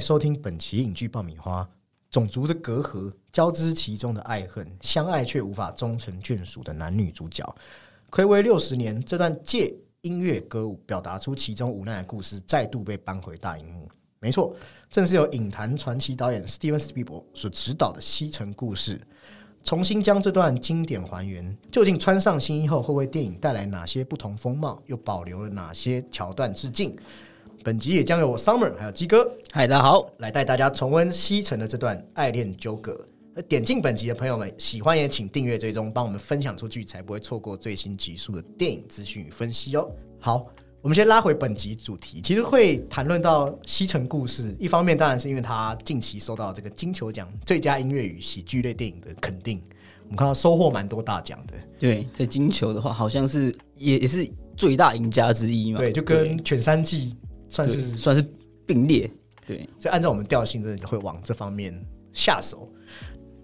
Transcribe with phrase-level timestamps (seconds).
[0.00, 1.68] 收听本期影剧爆米花。
[2.10, 7.44] 种族的隔阂交织其中的爱恨，相爱却无法终成眷属的男女主角，
[8.10, 13.88] 暌违六十年，这段借音乐歌舞表达出其中无奈的故事，再度被搬回大荧幕。
[14.18, 14.56] 没错，
[14.90, 18.96] 正是由影坛传奇导演 Steven Spielberg 所执导的《西城故事》，
[19.62, 21.56] 重新将这段经典还原。
[21.70, 24.82] 究竟穿上新衣后，会为电影带来哪些不同风貌？
[24.86, 26.94] 又保留了哪些桥段致敬？
[27.62, 32.98] 本集也将由我 Summer 还有鸡哥嗨，大家好，来带大家重温西城的这段爱恋纠葛。
[33.34, 39.90] 那点进本集的朋友们，喜欢也请订阅追踪，帮我们分享出去，才不会错过最新集数的电影资讯与分析哦。
[40.18, 40.46] 好，
[40.80, 49.62] 我们先拉回本集主题，其实会谈论到西城故事，一方面当然是因为他近期收到这个金球奖最佳音乐与喜剧类电影的肯定，
[50.04, 51.54] 我们看到收获蛮多大奖的。
[51.78, 54.26] 对，在金球的话，好像是也也是
[54.56, 55.78] 最大赢家之一嘛。
[55.78, 57.14] 对，就跟犬三季
[57.50, 58.24] 算是算是
[58.64, 59.10] 并列。
[59.46, 61.74] 对，所以按照我们调性，真的会往这方面
[62.12, 62.72] 下手。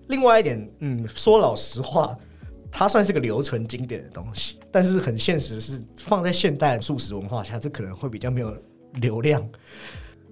[0.08, 2.16] 另外一点，嗯，说老实话，
[2.70, 8.56] 它算是个留存经典的东西，但是很现实是放在现代素食文化下，这可能会比较没有
[9.00, 9.44] 流量。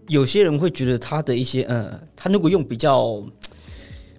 [0.08, 3.20] 有些人会觉得他的一些呃，他如果用比较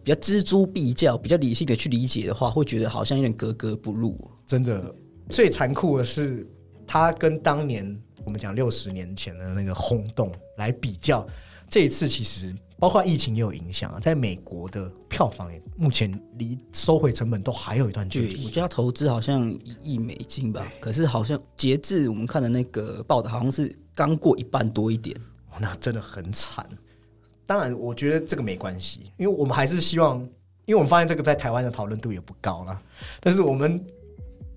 [0.03, 4.19] 比较锱铢必较、比较理性的去理解的话，会觉得好像有点格格不入。
[4.45, 4.93] 真的，
[5.29, 6.45] 最残酷的是，
[6.85, 11.25] 他跟当年我们讲六十年前的那个轰动来比较，
[11.69, 18.49] 这一次其实包括疫情也有影响啊，在美国的票房也目前离收回成本都还有一段距，离我。
[18.49, 25.15] 觉得他投资好像一亿美金吧，可是好像截至我们看的那个报道，好像是刚过一半多一点。
[25.51, 26.67] 哦那真的很惨。
[27.45, 30.19] 当然，我觉得这个没关系，因为我们还是希望，
[30.65, 32.81] 因为我们发现这个在台湾的讨论度也不高啦。
[33.21, 33.81] 但是我们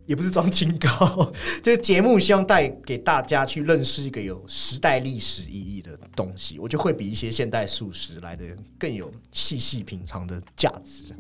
[0.09, 1.31] 也不是装清高，
[1.63, 8.45] 这 个节目希望带给大家去认识一个有时代历史意义的东西，我觉得会比一些现代素食来的
[8.79, 11.15] 更有细细品尝的价值。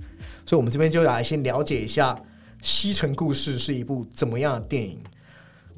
[0.46, 2.14] 所以，我们这边就来先了解一下
[2.62, 4.98] 《西城故事》是一部怎么样的电影。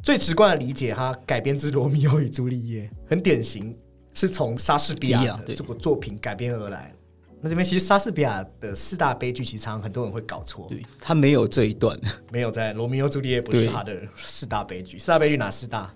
[0.04, 3.76] 最直观的理解，它改编自《罗密欧与朱丽叶》，很典型，
[4.14, 6.94] 是从莎士比亚的这部作品改编而来。
[7.40, 11.98] 那这边其实莎士比亚的四大悲剧，其实常常很多人会搞错，对他没有这一段，
[12.30, 15.92] 没有在《罗密欧朱丽叶》不是他的四大悲剧，四大悲剧哪四大？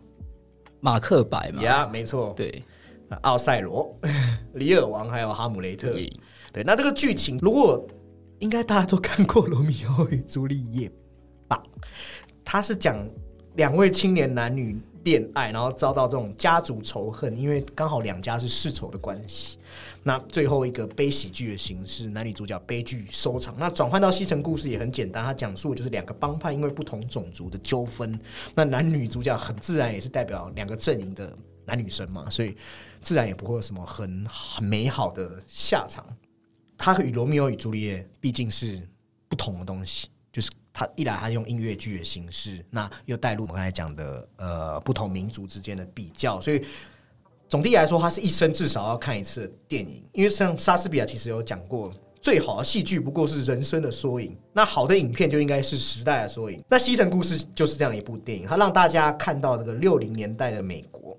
[0.81, 1.63] 马克白嘛。
[1.63, 2.65] 呀、没错，对
[3.09, 3.95] 呃奥赛罗、
[4.55, 5.93] 李尔王还有哈姆雷特。
[5.93, 6.13] 对，
[6.53, 7.87] 对，那这个剧情，如果
[8.39, 10.89] 应该大家都看过《罗密欧与朱丽叶》
[11.47, 11.63] 吧？
[12.45, 12.97] 他是讲
[13.57, 19.59] 两位青年男女恋爱，然后遭到这种家族仇恨，因为刚好两家是世仇的关系。
[20.03, 23.55] 那最后一个悲喜剧的形式，男女主角悲剧收场。
[23.59, 28.19] 那转换到西城故事也很简单，它讲述的就是两个帮派因为不同种族的纠纷，
[28.55, 31.35] 那男女主角很自然也是代表两个阵营的
[31.65, 32.55] 男女生嘛，所以
[33.01, 36.05] 自然也不会有什么很很美好的下场。
[36.77, 38.87] 它与《罗密欧与朱丽叶》毕竟是
[39.29, 40.09] 不同的东西，
[40.75, 46.61] 它一来它用音乐剧的形式，那又带入我们刚才讲的呃不同民族之间的比较，所以
[47.49, 50.03] 总体来说，它是一生至少要看一次电影。
[50.13, 56.61] 因为像莎士比亚其实有讲过，最好的戏剧不过是人生的缩影，那好的影片就应该是时代的缩影。
[56.69, 61.17] 那《西城故事》就是这样一部电影，它让大家看到这个六零年代的美国。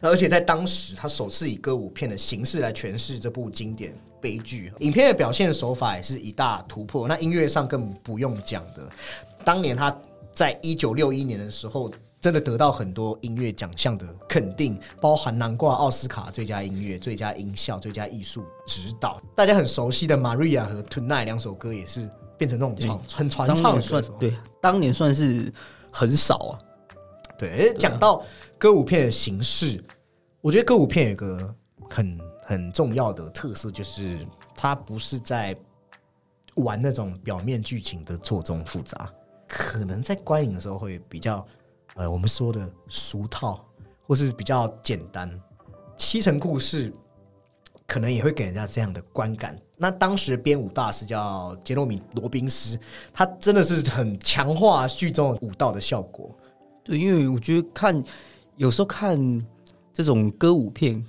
[0.00, 4.72] 而且在当时，它首次以歌舞片的形式来诠释这部经典悲剧。
[4.80, 8.88] 影片的表现手法也是一大突破，那音乐上更不用讲的。
[9.44, 9.96] 当年他
[10.32, 11.90] 在一九六一年的时候，
[12.20, 19.22] 真的得到很多音乐奖项的肯定，包含南挂奥斯卡最佳音乐、最佳音效、最佳艺术指导。
[19.34, 24.00] 大家很熟悉的《Maria》和《Tonight》两首歌也是变成那种传很传唱的歌手。
[24.00, 25.52] 年算对，当年算是
[25.92, 26.58] 很少啊。
[27.38, 28.24] 对，讲到
[28.58, 29.80] 歌舞片的形式，
[30.40, 31.54] 我觉得歌舞片有一个
[31.88, 35.54] 很很重要的特色，就是它不是在
[36.54, 39.12] 玩那种表面剧情的错综复杂，
[39.46, 41.46] 可能在观影的时候会比较
[41.94, 43.62] 呃我们说的俗套，
[44.06, 45.30] 或是比较简单。
[45.94, 46.90] 七层故事
[47.86, 49.54] 可能也会给人家这样的观感。
[49.76, 52.80] 那当时编舞大师叫杰洛米·罗宾斯，
[53.12, 56.34] 他真的是很强化剧中舞蹈的效果。
[56.82, 58.02] 对，因为我觉得看
[58.56, 59.46] 有时候看
[59.92, 61.04] 这种歌舞片，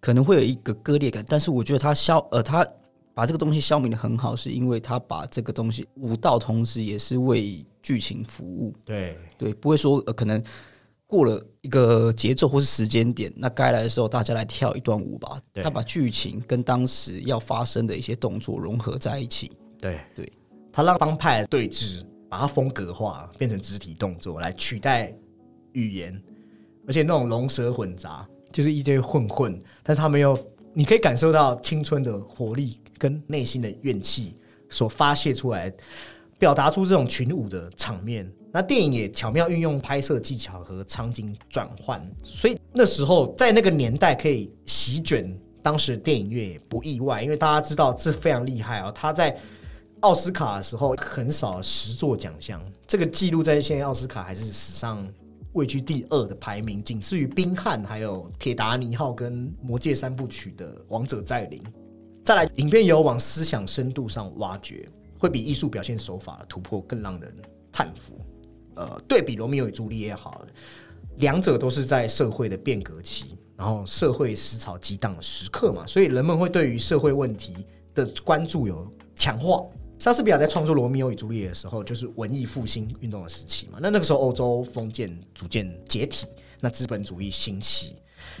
[0.00, 2.66] 可能会有一个割裂感，但是我觉得他消呃他
[3.14, 10.42] 把这个东西消弭的很好，是因为他把这个东西舞蹈同时也是为剧情服务，对，对，不会说呃可能
[11.06, 15.40] 过了一个节奏或是时间点，那该来的时候大家来跳一段舞吧。
[15.54, 19.50] 他把剧情跟当时要发生的一些动作融合在一起。
[19.80, 20.32] 对对，
[20.72, 25.12] 他让帮派的对峙把它风格化，变成肢体动作来取代
[25.72, 26.22] 语言，
[26.86, 30.38] 而且那种龙蛇混杂，就是一堆混混，但是他们又
[30.72, 34.34] 你可以感受到青春的活力跟内心的怨气
[34.68, 35.72] 所发泄出来，
[36.38, 38.30] 表达出这种群舞的场面。
[38.50, 48.90] 那电影也巧妙运用拍摄技巧和场景转换，所以那时候在那个年代可以席卷当时的电影院也不意外，因为大家知道这非常厉害啊。
[48.92, 49.36] 他在
[50.00, 55.06] 奥斯卡的时候很少十座奖项，这个记录在现在奥斯卡还是史上
[55.58, 61.58] 位居第二的排名，仅次于《冰汉》还有《铁达尼号》跟《魔戒三部曲》的《王者再临》。
[62.24, 64.88] 再来，影片有往思想深度上挖掘，
[65.18, 67.34] 会比艺术表现手法的突破更让人
[67.72, 68.20] 叹服。
[68.76, 70.46] 呃，对比《罗密欧与朱丽叶》好了，
[71.16, 79.64] 两者都是在社会的变革期，然后社会思潮激荡的时刻嘛，所以人们会对于社会问题的关注有强化。
[79.98, 83.80] 莎士比亚在创作《罗密欧与朱丽叶》的时候，就是文艺复兴运动的时期嘛。
[83.82, 86.28] 那那个时候，欧洲封建逐渐解体，
[86.60, 87.96] 那资本主义兴起，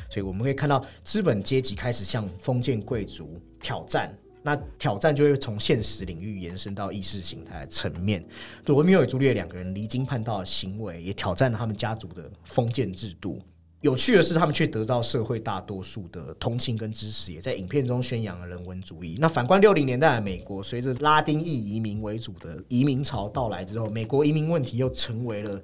[0.08, 4.16] 所以我们会看到资本阶级开始向封建贵族挑战。
[4.40, 8.24] 那挑战就会从现实领域延伸到意识形态层面。
[8.66, 13.42] 罗密欧与朱丽叶两个人离经叛道的行为，也挑战了他们家族的封建制度。
[13.80, 19.16] 有趣的是，他们却得到社会大多数的同情跟支持，也在影片中宣扬了人文主义。
[19.20, 25.62] 那反观六零年代的美国，随着拉丁裔移民为主的移民潮到来之后，美国移民问题又成为了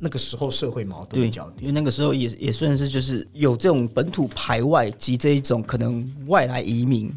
[0.00, 1.60] 那个时候社会矛盾的焦点。
[1.60, 7.16] 因为那个时候也也算是就是有这种本土排外及这一种可能外来移民。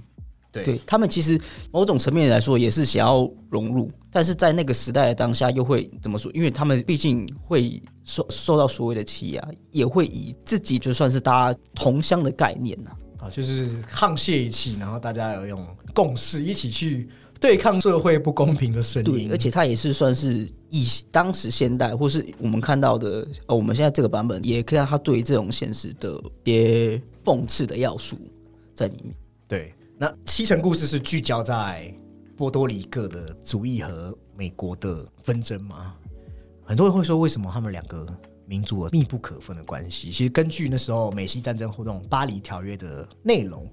[0.63, 1.39] 对他们其实
[1.71, 6.31] 某种层面来说也是想要融入，但是在那个时代的当下又会怎么说？
[6.33, 17.09] 因为他们毕竟会受受到所谓的欺压，也会以自己就算是大家同乡的概念呢啊，就是沆瀣一气，然后大家有用共识一起去
[17.39, 19.29] 对抗社会不公平的声音。
[19.31, 28.17] 而且他也是算是以当时现代或是我们看到的，呃，我们现在这个版本也可以看他对这种现实的一些讽刺的要素
[28.73, 29.13] 在里面。
[29.47, 29.73] 对。
[29.97, 31.93] 那七成故事是聚焦在
[32.35, 35.95] 波多黎各的主义和美国的纷争吗？
[36.65, 38.05] 很多人会说，为什么他们两个
[38.45, 40.11] 民族有密不可分的关系？
[40.11, 43.71] 其实根据那时候美西战争后种巴黎条约的内容，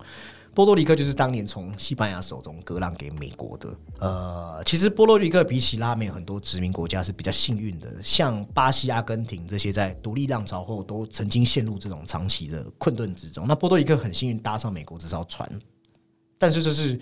[0.55, 3.77] 波多黎各就是当年从西班牙手中割让给美国的。
[3.99, 13.45] 呃，其实波多黎各比起拉美很多殖民国家是比较幸运的，像巴西、阿根廷这些在独立浪潮后都曾经陷入这种长期的困顿之中。
[13.49, 15.51] 那波多黎各很幸运搭上美国这艘船。
[16.43, 16.99] 但是这是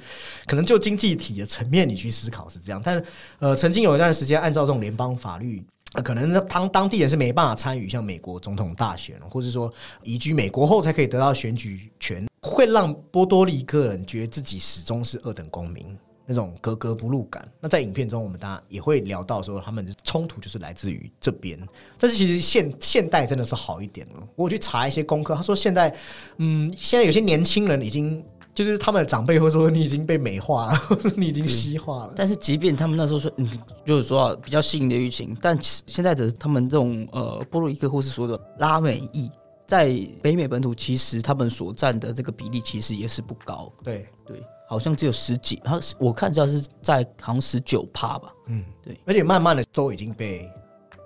[0.47, 3.03] 可能就经济体的层面你去思考是这样，但
[3.39, 5.65] 呃，曾经有一段时间按照这种联邦法律，
[6.05, 9.73] 可能当当地人是没办法参与像美国总统大选，或者说
[10.03, 15.87] 移居美国后才可以得到选举权，会让波多黎各人觉得自己始终是二等公民，
[16.27, 17.51] 那种格格不入感。
[17.61, 21.59] 那在影片中，我们大家也会聊到说，他们的冲突就是来自于这边。
[21.99, 24.29] 但是其实现现代真的是好一点了。
[24.37, 25.97] 我去查一些功课，他说现在，
[26.37, 28.23] 嗯，现在有些年轻人已经。
[28.53, 30.81] 就是他们的长辈会说你已经被美化了，
[31.17, 32.13] 你已经西化了。
[32.17, 33.49] 但是即便他们那时候说，嗯，
[33.87, 39.31] 就是说比较吸引的舆情，但现在的他们这种呃波洛伊克或是说的拉美裔，
[39.67, 39.87] 在
[40.21, 43.73] 北美本土其实他们所占的这个比例其实也是不高。
[43.85, 48.33] 对对，好像只有十几，他我看知道是在好像十九帕吧。
[48.49, 49.01] 嗯，对。
[49.07, 50.51] 而且慢慢的都已经被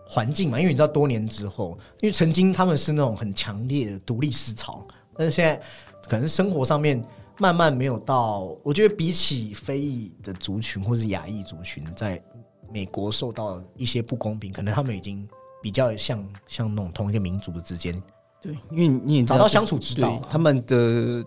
[0.07, 4.83] 环境嘛，因为你知道多年之后，因为曾经他们是那种很强烈的独立思潮，
[5.15, 5.61] 但是现在
[6.09, 7.01] 可能生活上面。
[7.39, 12.23] 慢慢没有到，我觉得比起非裔的族群或是亚裔族群，在
[12.71, 15.29] 美国受到一些不公平，可能他们已经
[15.61, 17.93] 比较像像那种同一个民族的之间，
[18.41, 21.25] 对，因为你也找到相处之道，他们的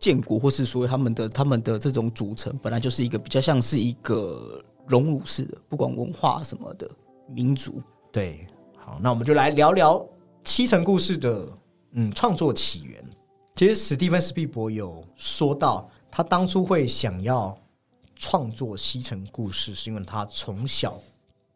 [0.00, 6.90] 建国或是说他们的他们的这种组成，本来就是一个比较像是一个荣辱式的，不管文化什么的
[7.28, 7.80] 民族。
[8.10, 8.44] 对，
[8.76, 10.04] 好，那我们就来聊聊
[10.42, 11.48] 七层故事的
[11.92, 13.04] 嗯创作起源。
[13.62, 17.56] 其实史蒂芬斯皮伯有说到，他当初会想要
[18.16, 20.98] 创作《西城故事》，是因为他从小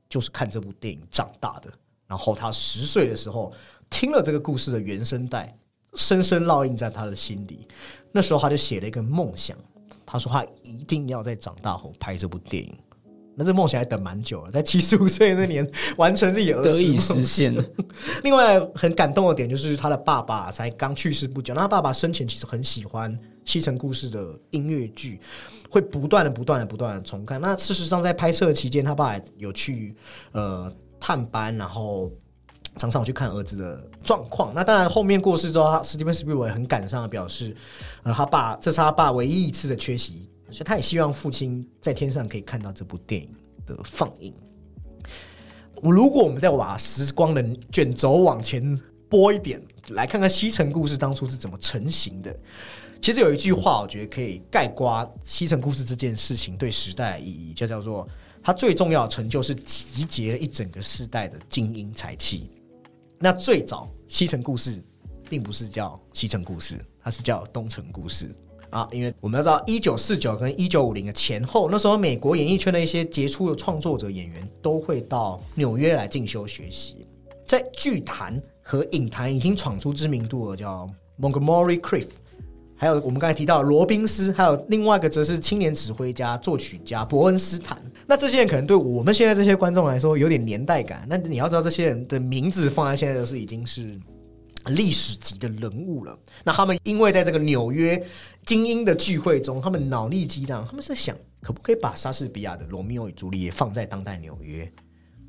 [0.08, 1.68] 就是看这部电影长大的。
[2.06, 3.52] 然后他十岁的时候
[3.90, 5.52] 听了这个故事的原声带，
[5.94, 7.66] 深深烙印在他的心里。
[8.12, 9.58] 那时候他就写了一个梦想，
[10.06, 12.72] 他说他一定要在长大后拍这部电影。
[13.38, 17.54] 那这梦想还等蛮久了，在七十五岁那年完成自己儿得以实现。
[18.24, 23.12] 另外很感动的点就是他的爸爸才刚去世不久，那他爸爸生前其实很喜欢
[23.44, 25.20] 《西城故事》的音乐剧，
[25.68, 27.38] 会不断的、不断的、不断的重看。
[27.38, 29.94] 那事实上在拍摄期间，他爸有去
[30.32, 32.10] 呃探班，然后
[32.78, 34.54] 常常去看儿子的状况。
[34.54, 37.54] 那当然后面过世之后，他史蒂芬·斯皮尔很感伤的表示，
[38.02, 40.30] 呃，他爸这是他爸唯一一次的缺席。
[40.50, 43.28] 所以他也希望父亲在天上可以看到这部电影
[43.66, 44.32] 的放映。
[45.82, 52.34] 如果我们再把时光的卷轴往前拨一点，来看看西城故事当初是怎么成型的。
[53.00, 58.08] 其实有一句话，我觉得可以概括西城故事这件事情对时代的意义，就叫做
[58.42, 62.50] 它最重要的成就是集结了一整个世代的精英才气。
[63.18, 64.82] 那最早西城故事
[65.28, 68.34] 并不是叫西城故事，它是叫东城故事
[68.76, 77.06] 啊，因为我们要知道一九四九跟一九五零的前后，那时候美国演艺圈的一些杰出的创作者演员都会到纽约来进修学习，
[77.46, 80.86] 在剧坛和影坛已经闯出知名度的叫
[81.18, 82.08] Montgomery Clift。
[82.76, 87.82] 还有我们刚才提到罗宾斯，还有另外一个则是青年指挥家、作曲家伯恩斯坦。
[88.06, 91.06] 那这些人可能对我们现在这些观众来说有点年代感。
[91.08, 93.98] 那你要知道，这些人的名字放在现在都是已经是
[94.66, 96.14] 历史级的人物了。
[96.44, 98.04] 那他们因为在这个纽约
[98.46, 104.60] 精英的聚会中，他们脑力激荡，他们在想，可不可以把莎士比亚的《罗密欧与朱丽叶》放在当代纽约，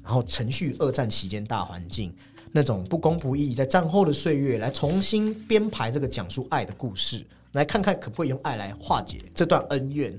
[0.04, 2.16] 然后程序二战期间大环境。
[2.52, 10.18] 那种不公不义，在战后的岁月，来重新编排这个讲述爱的故事，来看看可不可以用爱来化解这段恩怨。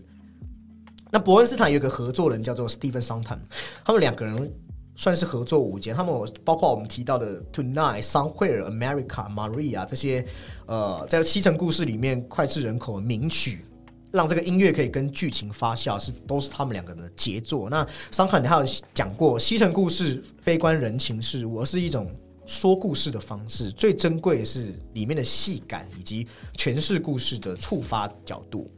[1.10, 3.38] 那伯恩斯坦有个合作人叫做 Stephen Sondheim，
[3.84, 4.52] 他们两个人
[4.94, 5.94] 算是合作无间。
[5.94, 6.14] 他们
[6.44, 10.24] 包括我们提到的 Tonight、Somewhere、America、Maria 这些，
[10.68, 13.64] 呃，在西城故事里面脍炙人口的名曲。
[14.10, 17.68] 让这个音乐可以跟剧情发酵，是都是他们两个人的杰作。
[17.68, 22.10] 那桑肯还有讲过，西城故事悲观人情世故，而是一种
[22.46, 23.70] 说故事的方式。
[23.70, 28.70] 最珍贵的是里面的戏感以及诠释故事的触发角度。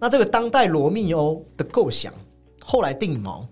[0.00, 2.14] 那这个当代罗密欧的构想，
[2.64, 3.46] 后来定锚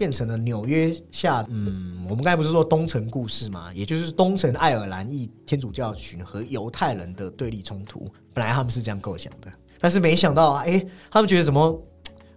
[0.00, 8.10] 变成了纽约下，嗯，我们刚才不是说东城故事嘛，也就是东城爱尔兰裔天主教群和犹太人的对立冲突。
[8.32, 9.52] 本来他们是这样构想的。
[9.78, 11.78] 但是没想到啊，哎，他们觉得什么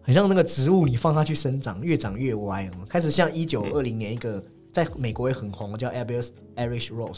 [0.01, 4.43] 很像那个植物，你放它去生长，越长越歪，开始像一九二零年一个
[4.73, 7.13] 在美国也很红叫《Abel's Irish Rose》，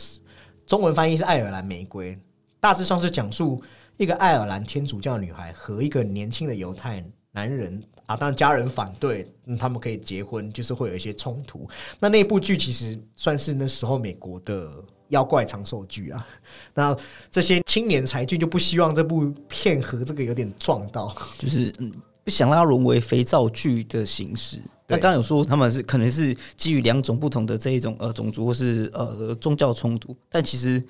[0.68, 2.16] 中文翻译是爱尔兰玫瑰，
[2.60, 3.64] 大致上是讲述
[3.98, 9.26] 一个爱尔兰天主教女孩和一个年轻的犹太男人啊，当然家人反对，
[9.60, 11.68] 他们可以结婚，就是会有一些冲突。
[12.00, 14.72] 那那部剧其实算是那时候美国的。
[15.10, 16.28] 妖怪长寿剧啊，
[16.74, 16.98] 那
[17.30, 21.94] 这些青年才俊就不希望这部片和这个有点撞到，就是嗯，
[22.24, 24.58] 不想让它沦为肥皂剧的形式。
[24.88, 30.84] 那刚刚有说他们是可能是基于两种不同的这一种呃种族或是呃宗教冲突，但其实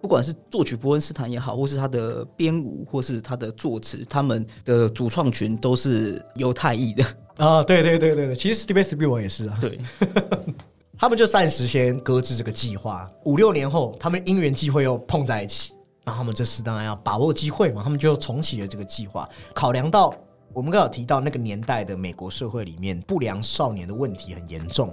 [0.00, 7.04] 不管是作曲伯恩斯坦也好，或是他的编舞或是他的作词，他们的主创群都是犹太裔的
[7.44, 7.62] 啊。
[7.62, 9.58] 对对对对对，其实 Steve s p i e l 也是啊。
[9.60, 9.78] 对。
[11.00, 15.72] 他们就暂时先搁置这个计划，五六年后，他们因缘际会又碰在一起，
[16.04, 19.28] 那他们这次当然要把握机会嘛，他们就重启了这个计划。
[19.54, 20.12] 考量到
[20.52, 24.92] 我们刚有提到那个年代的美国社会里面不良少年的问题很严重，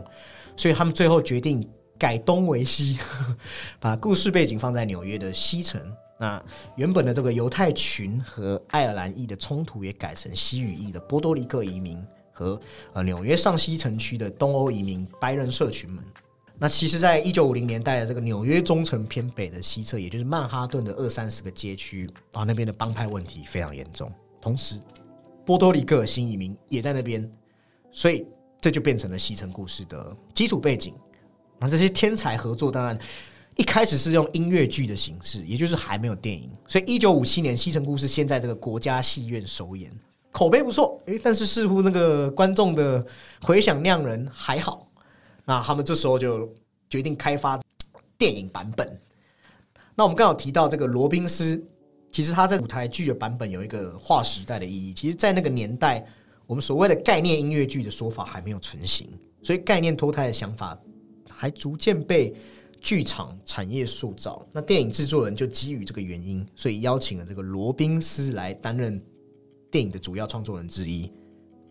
[0.56, 1.68] 所以他们最后决定
[1.98, 2.98] 改东为西，
[3.80, 5.82] 把故事背景放在纽约的西城。
[6.20, 6.42] 那
[6.76, 12.02] 原本的这个犹太群和爱尔兰裔的冲突也改成西语裔的波多黎各移民。
[12.38, 12.60] 和
[12.92, 16.04] 呃纽约上西城区的东欧移民白人社群们，
[16.60, 24.12] 那其实，在一九五零年代的这个纽约中城偏北的西侧，也就是曼哈顿的二三十个街区啊，那边的帮派问题非常严重。
[24.42, 24.78] 同时，
[25.46, 27.26] 波多黎各新移民也在那边，
[27.90, 28.28] 所以
[28.60, 30.94] 这就变成了西城故事的基础背景。
[31.60, 32.98] 那这些天才合作，当然
[33.56, 36.50] 一开始是用音乐剧的形式，也就是还没有电影。
[36.68, 39.92] 所以，一九五七年，西城故事先在这个国家戏院首演。
[40.32, 43.06] 口碑不错，诶，但是似乎那个观众的
[43.42, 44.86] 回响量人还好，
[45.46, 46.54] 那他们这时候就
[46.90, 47.58] 决定开发
[48.18, 49.00] 电影版本。
[49.96, 51.64] 那我们刚好提到这个罗宾斯，
[52.12, 54.94] 其实他在舞台剧的版本有一个划时代的意义。
[54.94, 56.06] 其实，在那个年代，
[56.46, 59.08] 我们所谓的概念音乐剧的说法还没有成型，
[59.42, 60.78] 所以概念脱胎的想法
[61.36, 62.34] 还逐渐被
[62.80, 64.48] 剧场产业塑造。
[64.52, 69.02] 那电影制作人就基于这个原因，所以邀请了这个罗宾斯来担任。
[69.72, 71.12] 电影的主要创作人之一，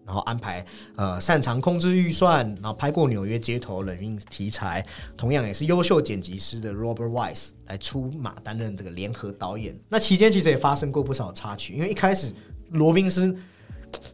[0.05, 0.63] 然后安排
[0.97, 9.75] 呃擅长控制预算，然后拍过纽约街头冷硬题材，同样也是优秀剪辑师的 Robert Wise 来出马担任这个联合导演。
[9.89, 12.31] 那期间其实也发生过不少插曲，因为一开始
[12.73, 13.35] 罗宾斯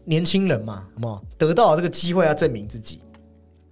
[0.05, 3.01] 年轻人嘛，什么得到这个机会要证明自己。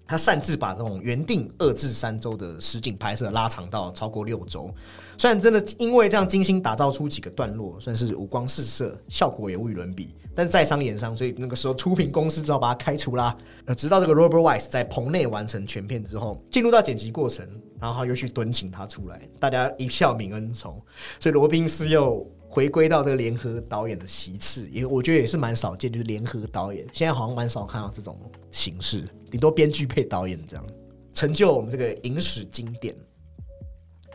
[0.09, 4.75] 他擅自把这种原定二至三周的实景拍摄拉长到超过六周，
[5.19, 10.17] 虽然真的因为这样精心打造出几个段落，算是五光四色，效果也无与伦比。
[10.35, 13.37] 但是在商言商，所以那个时候出品公司只好把他开除啦。
[13.67, 17.47] 呃，直到这个 Robert Wise 在棚内完成全片之后，进入到剪辑过程，
[17.79, 20.83] 然后又去敦请他出来，大家一笑泯恩仇，
[21.21, 22.27] 所以罗宾斯又。
[22.51, 28.19] 回归到这个联合导演的席次，也我觉得也是蛮少见，就是联合导演现在好像蛮少看到这种
[28.51, 30.67] 形式，顶多编剧配导演这样，
[31.13, 32.95] 成就我们这个影史经典。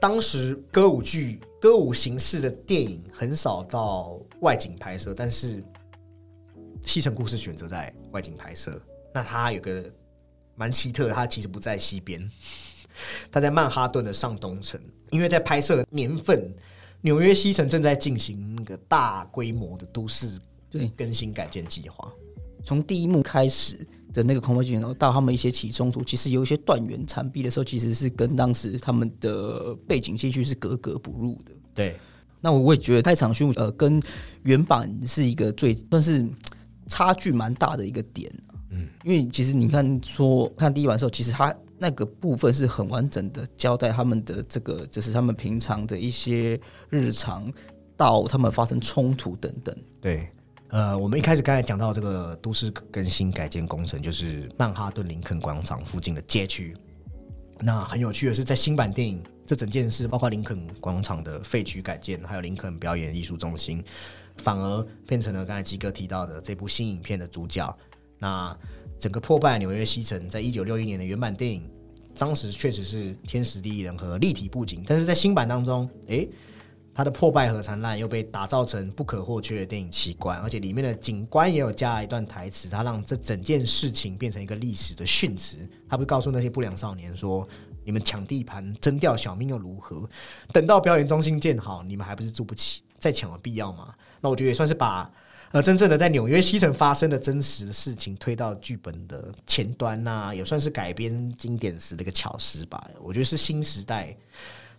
[0.01, 5.61] 当时歌舞剧、歌舞形式的电影很少到外景拍摄，但是
[6.81, 8.77] 《西城故事》选择在外景拍摄。
[9.13, 9.89] 那它有个
[10.55, 12.29] 蛮奇特的，它其实不在西边，
[13.31, 14.77] 它在曼哈顿的上东城，
[15.09, 16.53] 因为在拍摄年份，
[16.99, 20.37] 纽约西城正在进行那个大规模的都市
[20.69, 22.11] 对更新改建计划。
[22.63, 31.51] 从第一幕开始的那个空拍镜头到他们一些起冲突，其实有一些断垣残壁的时候，其实是跟当时他们的背景戏剧是格格不入的。
[31.73, 31.97] 对，
[32.39, 34.01] 那我也觉得开场序幕呃跟
[34.43, 36.25] 原版是一个最算是
[36.87, 38.31] 差距蛮大的一个点、
[38.71, 47.51] 嗯，因为其实你看说看第一版的时候，其实它那个部分是很完整的交代他们的这个，就是他们平常的一些日常
[47.97, 49.75] 到他们发生冲突等等。
[49.99, 50.29] 对，
[50.73, 56.75] 呃，我们一开始刚才讲到这个都市更新改建工程，就是曼哈顿林肯广场附近的街区。
[57.59, 63.83] 那很有趣的是，在新版电影，这整件事包括林肯广场的废墟改建，还有林肯表演艺术中心，
[64.37, 67.77] 反而变成了刚才基哥提到的这部新影片的主角。
[68.17, 68.57] 那
[68.99, 71.69] 整个破败纽约西城，在一九六一年的原版电影，
[72.17, 76.27] 当时确实是天时地利人和，立体布景，但是在新版当中，诶，
[76.95, 85.57] 它的破败和残烂又被打造成不可或缺的电影奇观，而且里面的景观也有加了一段台词，他让这整件事情变成一个历史的训词。
[85.89, 87.47] 他不是告诉那些不良少年说
[87.83, 90.07] ：“你们抢地盘、争掉小命又如何？
[90.51, 92.83] 等到表演中心建好，你们还不是住不起？
[92.99, 95.11] 再抢有必要吗？”那我觉得也算是把
[95.51, 102.87] 呃真正的在纽约西城发生的真实的事情推到剧本的前端呐、也算是改编经典时的一个巧思吧。
[103.01, 104.15] 我觉得是新时代。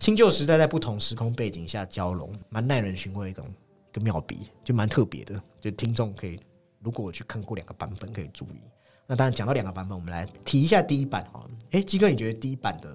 [0.04, 5.40] 新旧时代在不同时空背景下交融，蛮耐人寻味的一个一个妙笔，就蛮特别的。
[5.62, 6.38] 就听众可以，
[6.82, 8.60] 如果我去看过两个版本，可以注意。
[9.06, 11.42] 那当然讲到两个版本，我们来提一下第一版哈。
[11.70, 12.94] 哎，鸡哥，你觉得第一版的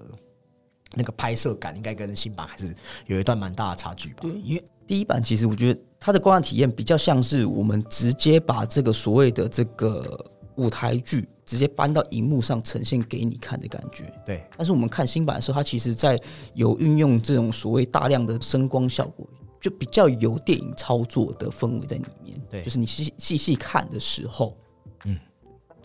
[0.94, 2.72] 那个拍摄感应该跟新版还是
[3.06, 4.18] 有一段蛮大的差距吧？
[4.20, 14.04] 对，因为第一版其实我觉得它的观看体验比较像是我们直接把这个所谓的这个舞台剧直接搬到荧幕上呈现给你看的感觉。
[14.24, 16.16] 对，但是我们看新版的时候，它其实在
[16.54, 19.28] 有运用这种所谓大量的声光效果，
[19.60, 22.40] 就比较有电影操作的氛围在里面。
[22.48, 24.56] 对就是你细细细看的时候，
[25.06, 25.18] 嗯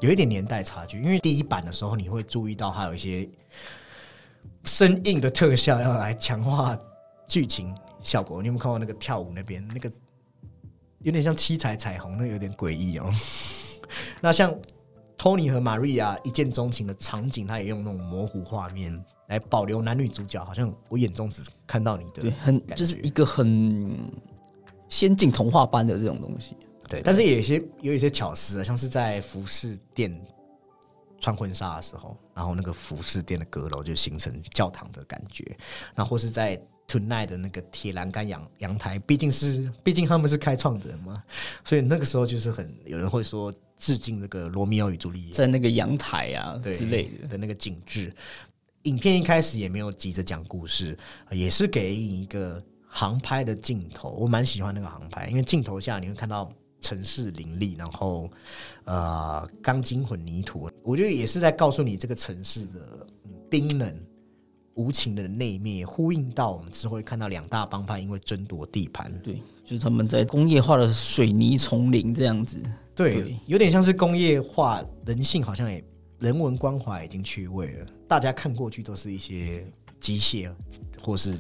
[0.01, 3.27] 有一点年代差距，因为第一版的时候你会注意到它有一些
[4.65, 6.77] 生硬的特效要来强化
[7.27, 8.39] 剧情效果。
[8.39, 9.91] 你有没有看过那个跳舞那边那个
[10.99, 13.11] 有点像七彩彩虹，那个有点诡异哦。
[14.21, 14.53] 那像
[15.17, 18.95] Tony 和 Maria 一见钟情的场景，他也用那种模糊画面
[19.27, 23.97] 来保留男女主角，好像我眼中只看到你的对，很就是一个很
[24.89, 26.55] 先进童话般的这种东西。
[26.87, 30.15] 对，但是也有一些有一些巧思啊，像是在服饰店
[31.19, 35.57] 穿婚纱的时候，然后那个服饰店的阁楼就形成教堂的感觉，
[35.95, 41.15] 那或是在 Tonight 的那个铁栏杆阳阳台，毕竟是毕竟他们是开创者嘛，
[41.63, 48.13] 所以那个时候就是很有人会说致敬这个罗密欧与朱丽叶在那个阳台啊之类的，的那个景致。
[48.83, 50.97] 影片一开始也没有急着讲故事，
[51.31, 54.11] 也是给你一个航拍的镜头。
[54.11, 58.29] 我蛮喜欢那个航拍，因为镜头下你会看到城市林立，然后
[58.83, 63.99] 呃钢筋混凝土，我觉得也是在告诉你这个城市的嗯冰冷
[64.75, 72.61] 无情的那一面，也呼应到我们之后会看到两大帮派因为争夺地盘，对，就是他们在工业化的水泥丛林这样子。
[72.95, 75.83] 对，对有点像是工业化，人性好像也
[76.19, 77.87] 人文关怀已经缺位了。
[78.07, 79.65] 大家看过去都是一些
[79.99, 80.49] 机械
[81.01, 81.37] 或是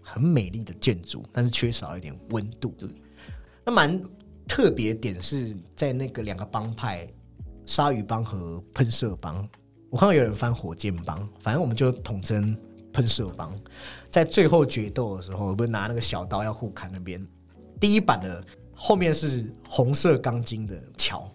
[0.00, 2.74] 很美丽的建筑，但是缺少一点温度。
[2.78, 2.88] 对，
[3.64, 4.00] 那蛮
[4.48, 7.06] 特别点是在那个两个帮派——
[7.66, 9.46] 鲨鱼帮和喷射帮。
[9.90, 12.56] 我看到有人翻火箭帮，反正我们就统称
[12.92, 13.56] 喷射帮。
[14.10, 17.24] 在最后决斗的时候，不是拿那个小刀要互砍那边，
[17.80, 18.44] 第一版的
[18.86, 21.26] 后面是红色钢筋的桥。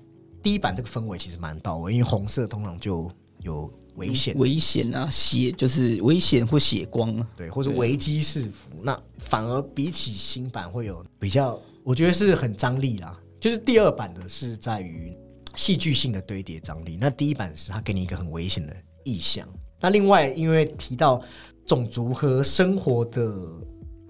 [0.44, 7.28] 第一版这个氛围其实蛮到位，因为红色通常就有危险，危险啊，血就是危险或血光啊。
[7.36, 8.70] 对，或者危机四伏。
[8.84, 13.20] 那反而比起新版会有比较，我觉得是很张力啦。
[13.40, 15.18] 就是第二版的是在于
[15.56, 19.50] 戏剧性的堆叠张力，那第一版是它给你一个很危险的意象。
[19.82, 21.20] 那另外，因为提到
[21.66, 23.36] 种族和生活的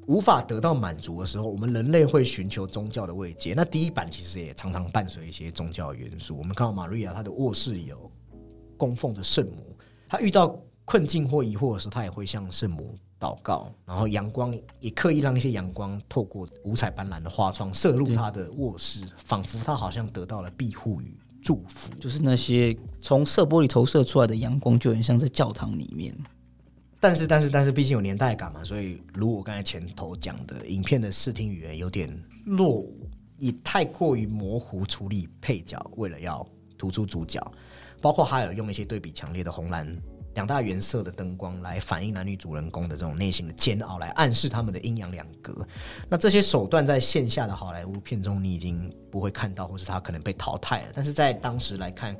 [0.09, 3.53] 无法得到满足的时候，我们人类会寻求宗教的慰藉。
[3.53, 6.35] 那第一版其实也常常伴随一些宗教元素。
[6.35, 8.11] 我们看到玛利亚她的卧室里有
[8.75, 13.71] 供奉着圣母，她遇到困境或疑惑的时候，她也会向圣母祷告。
[13.85, 21.93] 然后阳光也刻意让一些阳光透过五彩斑斓的花窗射入她的卧室，仿佛她好像得到了庇护与祝福。
[21.99, 26.17] 就是那些从射玻璃投射出来的阳光，就很像在教堂里面。
[26.99, 32.13] 但是但是但是，毕竟有年代感嘛，所以如我刚才前头讲的，影片的视听语言有点
[32.45, 36.45] 落伍，以太过于模糊处理配角，为了要
[36.77, 37.39] 突出主角，
[38.01, 39.87] 包括还有用一些对比强烈的红蓝
[40.35, 45.65] 两大原色的灯光来反映男女主人公的这种内心的煎熬，来暗示他们的阴阳两隔。
[46.09, 50.89] 那这些手段在线下的好莱坞片中，你已经不会看到，或是他可能被淘汰了。
[50.93, 52.15] 但是在当时来看，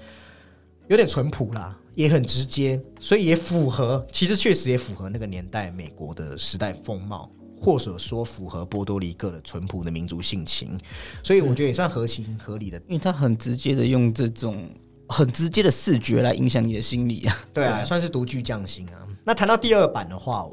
[0.88, 10.80] 有点淳朴啦，也很直接，所以也符合，其实确实也符合那个年代美国的时代风貌，或者说符合波多黎各的淳朴的民族性情，
[11.22, 12.78] 所以我觉得也算合情合理的。
[12.88, 14.70] 因为他很直接的用这种
[15.10, 17.38] 很直接的视觉来影响你的心理啊。
[17.54, 19.06] 对啊，算是独具匠心啊。
[19.26, 20.48] 那谈到第二版的话，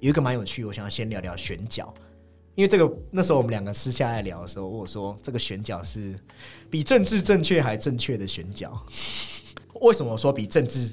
[0.00, 1.94] 有一个蛮有趣，我想要先聊聊选角，
[2.56, 6.18] 因为这个那时候我们两个私下在聊的时候，我说这个选角是
[6.68, 8.84] 比政治正确还正确的选角。
[9.80, 10.92] 为什么说比政治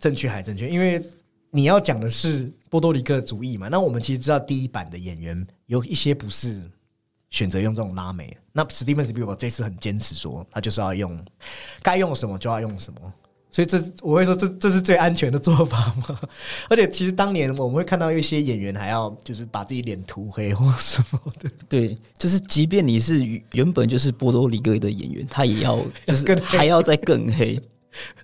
[0.00, 0.68] 正确还正确？
[0.68, 1.02] 因为
[1.50, 3.68] 你要讲的是波多黎各主义嘛。
[3.68, 6.62] 那我们其实知道第一版的演员有一些不是
[7.30, 11.18] 选择用这种拉美，那史蒂芬斯比伯这次很坚持说，他就是要用
[11.82, 13.00] 该用什么就要用什么。
[13.50, 16.20] 所以这我会说这这是最安全的做法嘛。
[16.68, 21.50] 而且其实当年我们会看到一些演员还要就是把自己脸涂黑或什么的。
[21.66, 27.58] 对，就是即便你是原本就是波多黎各的演员，他也要就是 更还要再更黑。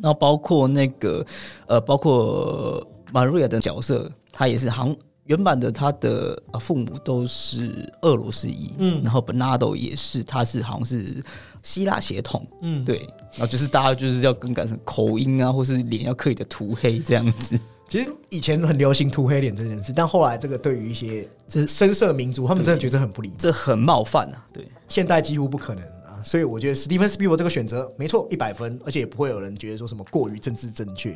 [0.00, 1.24] 然后包括那个
[1.66, 11.22] 呃，包括 Maria 的角色，他也是好像原版的他的呃父母都是俄罗斯裔，嗯，然后 Bernardo 也是，他是好像是
[11.62, 12.98] 希腊血统，嗯，对，
[13.32, 17.58] 然后就是大家就是要更改成口音啊，或是脸要刻意的涂黑这样子。
[17.86, 25.90] 其实以前很流行涂黑脸这件事，但后来这个对于一些就是深色民族，他们真的觉得很不理解，这很冒犯啊，对，现代几乎不可能啊。
[26.24, 31.14] 所以我觉得史蒂芬斯皮伯这个选择没错，一百分，而且也不会有人觉得说什么过于政治正确。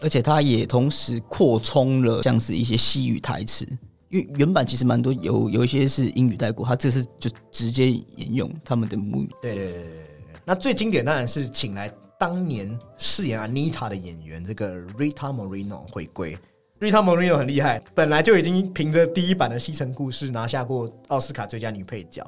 [0.00, 3.66] 而且他也同时扩充了像是一些西语台词，
[4.10, 9.30] 因为原版其实蛮多有有一些是英语带过，他这次就直接沿用他们的母语。
[9.40, 10.06] 对对对对对对。
[10.44, 16.38] 那最经典当然是请来当年饰演 Anita 的演员这个 Rita Moreno 回归。
[16.78, 22.26] Rita Moreno 很厉害，本来就已经凭着第一版的《西城故事》拿下过奥斯卡最佳女配角。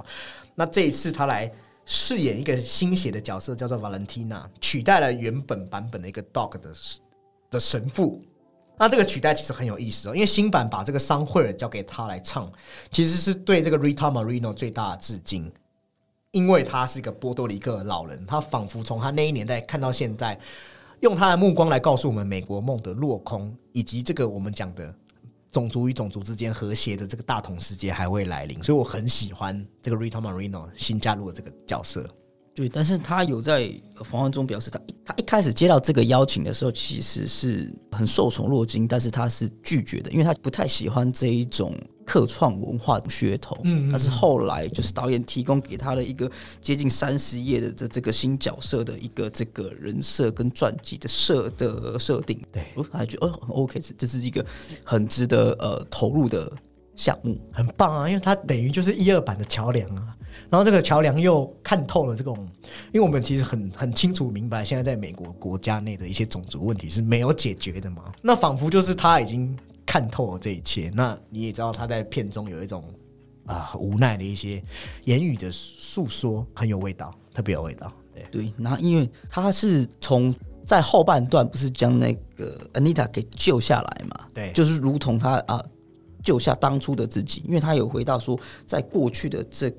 [0.54, 1.50] 那这一次她来
[1.87, 6.70] 饰演一个新写的角色，叫做 Valentina，取代了原本版本的一个 Dog 的
[7.51, 8.23] 的神父。
[8.77, 12.51] 那这个取代其实很有意思哦，因为新版把这个桑惠尔交给他来唱，
[12.90, 15.53] 其实是对这个 Rita Moreno 最大的致敬。
[16.33, 20.37] 因为他是一个波多黎各老人，他仿佛从他那一年代看到现在，
[20.99, 24.92] 用他的目光来告诉我们美国梦的落空，以及这个我们讲的
[25.54, 28.60] 种族与种族之间和谐的这个大同世界还会来临。
[28.60, 32.04] 所以我很喜欢这个 Rita Moreno 新加入的这个角色。
[32.56, 33.72] 对，但是他有在
[34.04, 41.72] 访问中表示他，他一开始接到这个邀请的时候，其实是很受宠若惊，但是他是拒绝的，因为他不太喜欢这一种
[42.04, 43.58] 客创文化的噱头。
[43.64, 54.44] 嗯，但是后来就是导演提供给他的一个接近三十页的这这个新角色的一个这个人设跟传记的设的设定，对我还觉得哦很 OK，这这是一个
[54.82, 56.52] 很值得呃投入的
[56.94, 57.38] 项目。
[57.52, 60.14] 很棒啊，因为它等于就是一二版的桥梁啊。
[60.50, 62.36] 然后这个桥梁又看透了这种，
[62.92, 68.12] 因为我们其实很很清楚明白，现在在美国国家内的一些种族问题是没有解决的嘛。
[68.20, 69.56] 那仿佛就是他已经
[69.94, 70.90] 看透了这一切。
[70.92, 72.83] 那你也知道他在片中有一种
[73.46, 74.61] 啊无奈的一些
[75.04, 77.92] 言语的诉说，很有味道，特别有味道。
[78.12, 80.35] 对对，然后因为他是从
[80.66, 85.64] 在后半段不是将那个 Anita 给救下来嘛，对就是如同他啊
[86.24, 89.72] 救下当初的自己，因为他有回到说，在过去的这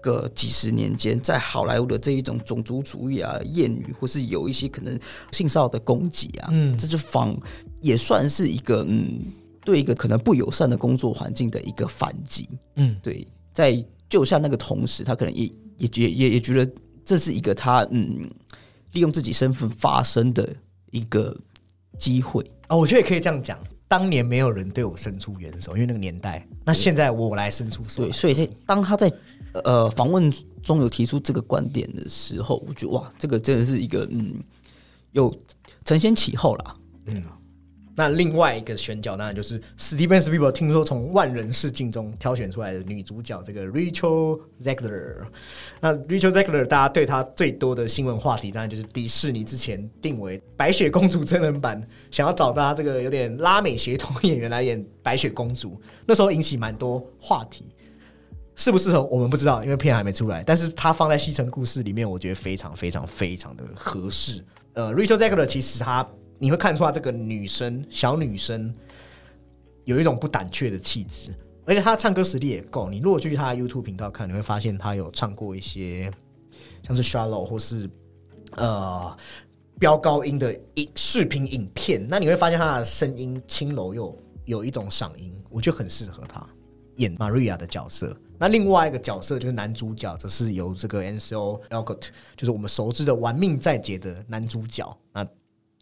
[0.00, 4.98] 个几十年间，在好莱坞的这一种种族主义啊、谚语，或是有一些可能
[5.30, 7.36] 性骚扰的攻击啊，嗯这就仿
[7.80, 9.20] 也算是一个嗯，
[9.64, 12.48] 对一个可能不友善的工作环境的一个反击。
[12.76, 15.46] 嗯，对，在救下那个同时，他可能也
[15.78, 16.72] 也也也也觉得
[17.04, 18.30] 这是一个他嗯
[18.92, 20.48] 利用自己身份发声的
[20.90, 21.36] 一个
[21.98, 22.44] 机会。
[22.66, 23.58] 啊，我觉得也可以这样讲。
[23.88, 26.46] 当年没有人对我伸出援手，因为那个年代。
[26.64, 29.12] 那现在我来伸出手对，，所以在当他在
[29.52, 34.42] 呃访问中有提出这个观点的时候，我觉得哇，这个真的是一个嗯
[35.10, 35.34] 有
[35.84, 36.76] 承先启后啦。
[37.94, 45.16] 那另外一个选角当然就是史蒂芬·斯皮伯，听说从万人试镜中挑选出来的女主角，这个 Rachel Zegler。
[45.80, 57.66] 那 Rachel Zegler，大家对她最多的新闻话题，当然就是迪士尼之前定为白雪公主真人版，想要找她这个有点拉美血统演员来演白雪公主，那时候引起蛮多话题。
[58.54, 60.42] 适不适合我们不知道，因为片还没出来。
[60.44, 64.44] 但是她放在《西城故事》里面，我觉得非常非常非常的合适。
[64.74, 66.06] 呃，Rachel Zegler 其实她
[66.42, 68.74] 你会看出她这个女生小女生
[69.84, 71.32] 有一种不胆怯的气质，
[71.64, 72.90] 而且她唱歌实力也够。
[72.90, 76.10] 你如果去她的 YouTube 频道看，你会发现她有唱过一些
[76.82, 77.88] 像是 Shallow 或是
[78.56, 79.16] 呃
[79.78, 86.44] 飙高音的影视频影片，那你会发现她的声音轻柔又有一种嗓音，我觉得很适合她
[86.96, 88.16] 演 Maria 的角色。
[88.36, 95.24] 那另外一个角色就是男主角，则是由这个 Ansel Elgort，就是我们熟知的《玩命在劫》的男主角，那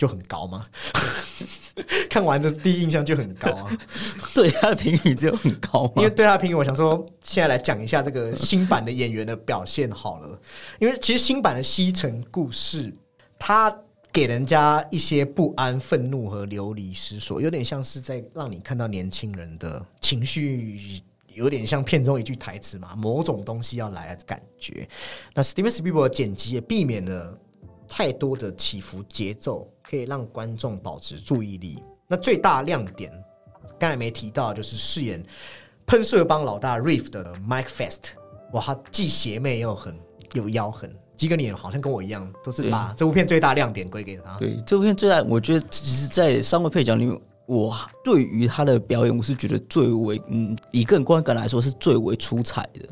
[0.00, 0.64] 就很高吗。
[2.08, 3.78] 看完的第一印象就很高啊，
[4.34, 6.10] 对他的评语只有很高吗因为？
[6.10, 10.40] 对他的评语，我想说现在来讲一下这个新版的演员的表现好了。
[10.78, 12.90] 因为其实新版的《西城故事》，
[13.38, 13.74] 它
[14.10, 21.02] 给人家一些不安、愤怒和流离失所，有点像是在让你看到年轻人的情绪。
[21.32, 24.86] 有点像片中一句台词嘛，某种东西要来的感觉。
[25.32, 27.38] 那 Steven Spielberg 的剪辑也避免了
[27.88, 31.82] 太多的起伏节奏，可以让观众保持注意力。
[32.06, 33.12] 那最大亮点，
[33.78, 35.20] 刚才没提到，就是饰演
[35.86, 38.12] 喷射帮老大 Riff 的 Mike Fest，
[38.52, 39.98] 哇，他既邪魅又狠，
[40.34, 40.94] 又妖狠。
[41.16, 44.38] 几个脸好像跟我一样，都是把这部片最大亮点归给他。
[44.38, 52.88] 对，这部片最大，我觉得其实，在三位配角里面，我对于他的表演，我是觉得最为嗯，以个人观感来说是最为出彩的。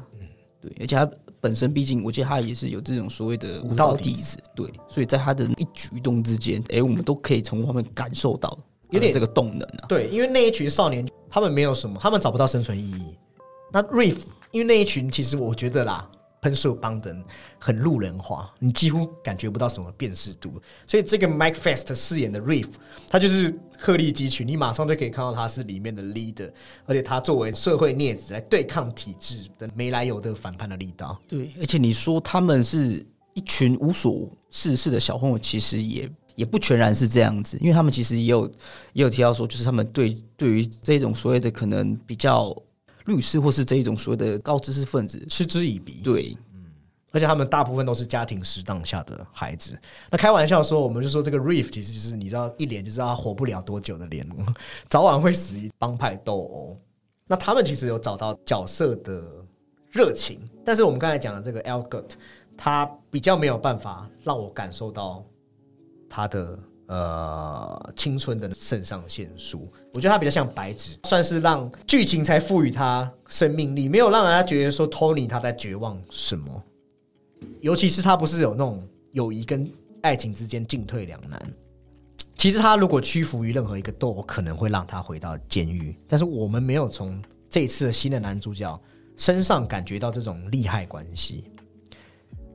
[0.61, 8.59] 对，而且他本身毕竟，我记得他也是有这种所谓的武道底子，对，所以在他的一举一动之间，哎，我们都可以从外面感受到
[8.91, 9.87] 有点这个动能啊。
[9.89, 13.17] 对，因为那一群少年，他们没有什么，他们找不到生存意义。
[13.73, 14.17] 那 Reef，
[14.51, 17.25] 因为那一群，其实我觉得啦，喷射帮的人
[17.59, 20.53] 很路人化，你几乎感觉不到什么辨识度。
[20.87, 22.69] 所以这个 Mike Fest 饰演的 Reef，
[23.09, 26.51] 他就是鹤立鸡群，你马上就可以看到他是里面的 leader，
[26.87, 31.19] 而且他作为社会镊子来对抗体制的没来由的反叛的力道。
[31.27, 38.47] 对，而且你说他们是一群无所事事的小混混，其实也也不全然是这样子，因为他们其实也有
[38.93, 42.55] 也有提到说，就是他们对对于这种所谓的可能比较
[43.09, 46.67] 律师或是这一种所谓的高知识分子，嗤之以鼻，对嗯
[47.11, 49.77] 而且他们大部分都是家庭适当下的孩子。
[50.11, 54.29] 那开玩笑说，我们就说这个 Reef 其实就是你知道一脸就知道他活不了多久的脸，
[54.89, 56.79] 早晚会死于帮派斗殴。
[57.27, 59.23] 那他们其实有找到角色的
[59.91, 62.11] 热情，但是我们刚才讲的这个 Elgort，
[62.59, 65.25] 他比较没有办法让我感受到
[66.11, 69.71] 他的呃青春的肾上腺素。
[69.95, 76.65] 我觉得他比较像白纸，算是让剧情才赋予他生命力，没有让人家觉得说 Tony 他在绝望什么。
[77.61, 79.71] 尤其是他不是有那种友谊跟
[80.03, 81.41] 爱情之间进退两难。
[82.37, 85.97] 其实他如果屈服于任何一个，都有可能会让他回到监狱。
[86.07, 87.21] 但是我们没有从
[87.51, 88.81] 这次的新的男主角
[89.17, 91.45] 身上感觉到这种利害关系。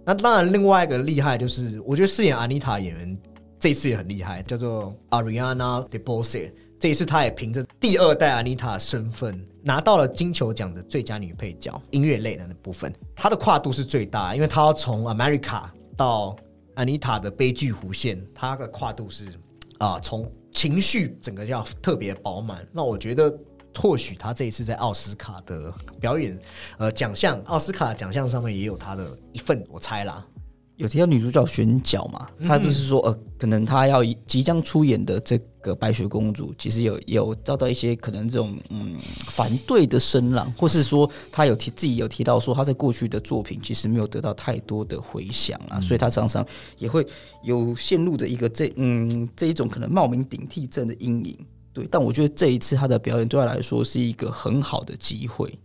[0.06, 3.18] 那当然，另外一个厉害就是，我觉得饰演安妮塔演员
[3.64, 6.52] 这次也很厉害，叫做 Ariana DeBose。
[6.78, 15.64] 这一次，她也凭着第二代安妮塔的身份拿到了金球奖的最佳女配角，音乐类的那部分，她的跨度是最大，因为她要从 America
[15.96, 16.36] 到
[16.76, 19.30] Anita 的悲剧弧线，她的跨度是
[19.78, 22.68] 啊，从情绪整个要特别饱满。
[22.74, 23.34] 那我觉得。
[23.76, 26.40] 或许她这一次在奥斯卡的表演，
[26.78, 30.24] 呃，奖项奥斯卡奖项上面也有她的一份，我猜啦。
[30.78, 32.28] 有提到女主角选角嘛？
[32.48, 46.46] 她就是说呃，可能她要即将出演的这个白雪公主，其实有有遭到一些可能这种嗯反对的声浪，或是说她有提自己有提到说她在过去的作品其实没有得到太多的回响啊，所以她常常
[46.78, 47.06] 也会
[47.44, 51.38] 有陷入的一个这嗯这一种可能冒名顶替症的阴影。
[51.72, 55.58] 对，但我觉得这一次她的表演对她来说是一个很好的机会。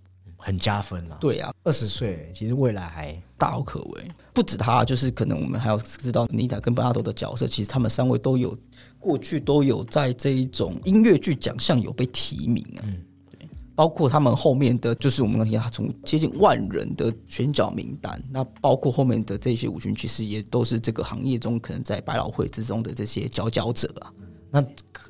[0.48, 1.18] 很加分啊！
[1.20, 4.10] 对啊，二十岁，其实未来还大有可为。
[4.32, 8.56] 不止他，就是可能我们还要知道妮塔跟本阿多的角色，其实他们三位都有
[8.98, 12.80] 过去都有在这一种音乐剧奖项有被提名啊。
[12.84, 12.96] 嗯，
[13.30, 24.10] 对，包括他们后面的就是我们刚提到从接近万人的选角名单，那包括后面的这些舞群，其实也都是这个行业中可能在百老汇之中的这些佼佼者啊。
[24.50, 24.64] 那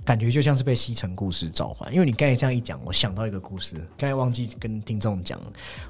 [0.05, 5.41] 感觉就像是被西城故事召唤，因为你刚才这样一讲，我想到一个故事，刚才忘记跟听众讲。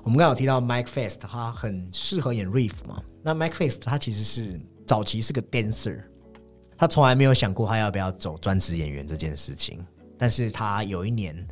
[0.02, 3.02] 我们刚有提到 Mike Fest，他很适合演 Reef 嘛？
[3.22, 6.02] 那 Mike Fest 他其实是早期是个 dancer，
[6.76, 9.84] 他从来没有想过他要不要走专职演员这件事情。
[10.18, 11.46] 但是他有一年，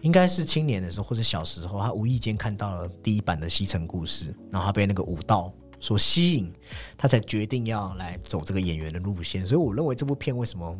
[0.00, 6.52] 应该是青年的时候，或是小时候，他无意间看到了第一版的西城故事，然后他被那个舞蹈所吸引，
[6.96, 9.46] 他才决定要来走这个演员的路线。
[9.46, 10.78] 所以我认为这部片为什么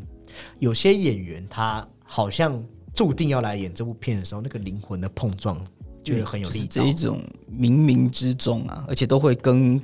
[0.58, 2.62] 有些演员他好像
[2.94, 5.60] 注定要来演这部片的时候，那个灵魂的碰撞
[6.04, 6.66] 就会很有力道。
[6.68, 9.80] 这一种冥冥之中啊，而且都会跟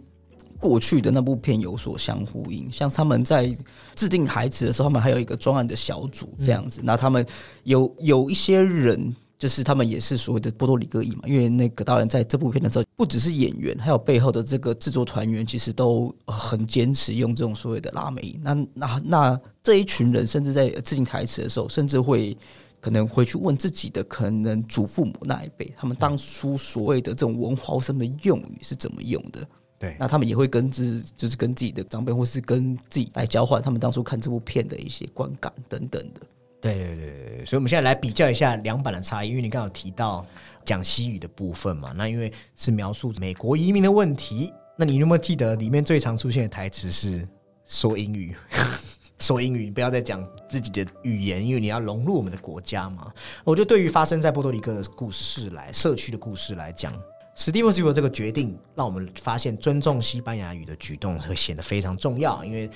[0.61, 2.71] 过去的那部片有所相呼应。
[2.71, 3.57] 像他们在
[3.95, 6.81] 制定台词的时候，他们还有一个专案的小组这样子。
[6.85, 7.27] 那他们
[7.65, 9.15] 有有一些人。
[9.39, 18.41] 就是他们也是所谓的波多黎各裔嘛，因为那个导演在这部片的时候，不只是演员，还有背后的这个制作团员，其实都很坚持用这种所谓的拉美。
[18.43, 22.35] 那那那这一群人，甚至在制定台词的时候，甚至会
[22.81, 29.47] 可能回去问自己的可能祖父母那一辈，他们当初所谓的这种文化什么用语是怎么用的？
[29.79, 36.27] 对，那他们也会跟自就是跟自己的长辈，或是跟自己来交换他们当初看这部片的一些观感等等的。
[36.75, 39.29] 对对对，所以我们现在来比较一下两版的差异。
[39.29, 40.27] 因为你刚好提到
[40.65, 47.27] 讲西语的部分嘛，那因为是描述美国移民的问题，那你有没有记得里面最常出现的台词是
[47.67, 48.35] 说英语？
[49.19, 53.13] 说英语，你不要再讲自己的语言，因为你要融入我们的国家嘛。
[53.45, 56.93] 我觉得对于发生在波多黎各的故事来，社区的故事来讲，
[57.37, 62.69] 史蒂文斯的这个决定，让我们发现尊重西班牙语的举动会显得非常重要，因为。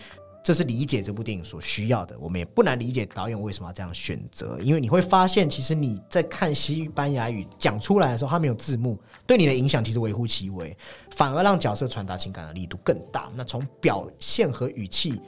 [0.42, 10.74] 这是理解这部电影所需要的，我们也不难理解导演为什么要这样选择，因为你会发现，其实你在看西班牙语讲出来的时候，它没有字幕，对你的影响其实微乎其微，
[11.10, 13.30] 反而让角色传达情感的力度更大。
[13.36, 15.20] 那从表现和语气，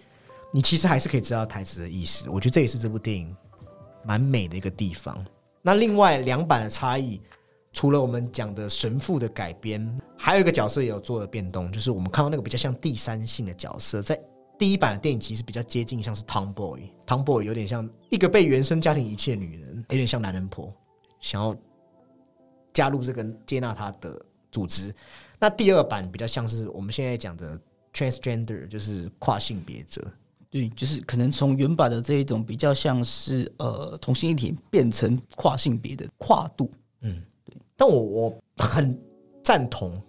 [0.51, 2.31] 你其实还是可以知道台词的意思。
[2.31, 3.37] 我觉得这也是这部电影
[4.05, 5.23] 蛮美的一个地方。
[5.61, 7.21] 那另外两版的差异，
[7.75, 14.19] 除了我们讲的神父的改编，还有一个角色也有做了变动，就是我们看到那个比较像第三性的角色在。
[14.63, 20.73] 第一版的电影其实比较接近，像是 Tomboy，Tomboy 有点像一个被原生家庭遗弃的女人，有点像男人婆，
[21.19, 21.53] 想要
[22.73, 24.95] 加入这个接纳她的组织。
[25.41, 27.61] 那第二版比较像是我们现在讲的
[27.93, 30.01] transgender，就是跨性别者。
[30.49, 36.71] 对，就是可能从原版的这一种比较像是呃同性一体变成跨性别的跨度。
[37.01, 37.57] 嗯，对。
[37.77, 38.97] 但我我很
[39.43, 40.01] 赞同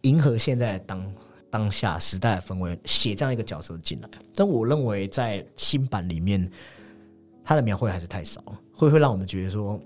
[0.00, 1.14] 迎合现在当。
[1.54, 6.50] 当下时代的氛围，写这样一个角色进来，但我认为在新版里面，
[7.44, 9.80] 他的描绘还是太少，会会让我们觉得说，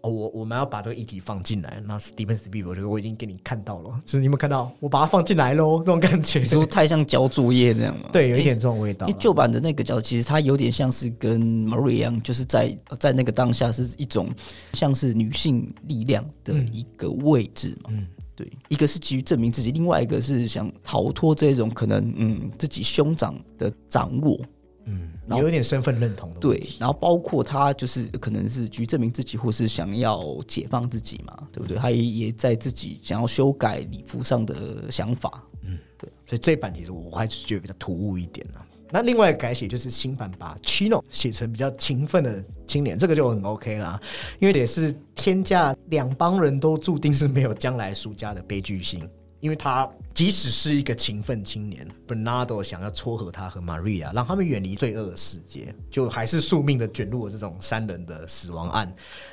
[0.00, 1.80] 哦，我我们要把这个议题放进来。
[1.86, 5.78] 那 Steven Spielberg，我觉得我已经给你看到了，就是你有没有看到我把它放进来喽？
[5.78, 8.08] 这种感觉，你说太像交作业这样吗？
[8.12, 9.08] 对，有一点这种味道。
[9.12, 14.28] 旧版的那个角，其实它有点像是跟 Marie 一样，就是在在那个当下是一种
[14.72, 17.90] 像是女性力量的一个位置嘛。
[17.92, 18.08] 嗯。
[18.36, 24.38] 对，一个是急于证明自己，另外一个是想逃脱这种可能，嗯，自己兄长的掌握，
[24.84, 26.38] 嗯，有一点身份认同的。
[26.38, 31.78] 对，然后包括他就是可能是急于证明自己，或是想要解放自己嘛，对不对？
[31.78, 36.10] 他也也在自己想要修改礼服上的想法，嗯，对。
[36.26, 38.60] 所以这版其实我还是觉得比较突兀一点呢。
[38.90, 44.00] 那另外改写就是新版把 Chino 写成比较勤奋的青年，这个就很 OK 啦，
[44.38, 49.08] 因为也是天价两帮人都注定是没有将来输家的悲剧性。
[49.38, 58.92] 因为他即使是一个勤奋青年，Bernardo 想要撮合他和 Maria，让他们远离罪恶的世界，就还是宿命的卷入了这种三人的死亡案。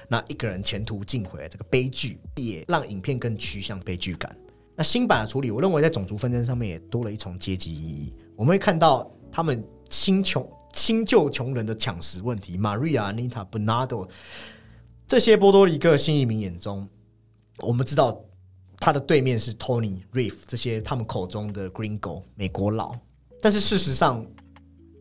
[0.09, 4.35] 那一个人前途尽毁，这个悲剧也让影片更趋向悲剧感。
[4.75, 8.13] 那新版的处理，我认为在种族纷争上面也多了一重阶级意义。
[8.35, 9.09] 我们会看到。
[9.33, 14.07] 他们新穷新旧穷人的抢食问题，Maria、Nita、Bernardo
[15.07, 16.87] 这些波多黎各新移民眼中，
[17.57, 18.23] 我们知道
[18.77, 22.95] 他的对面是 Tony、Reef 这些他们口中的 Gringo 美国佬，
[23.41, 24.23] 但是事实上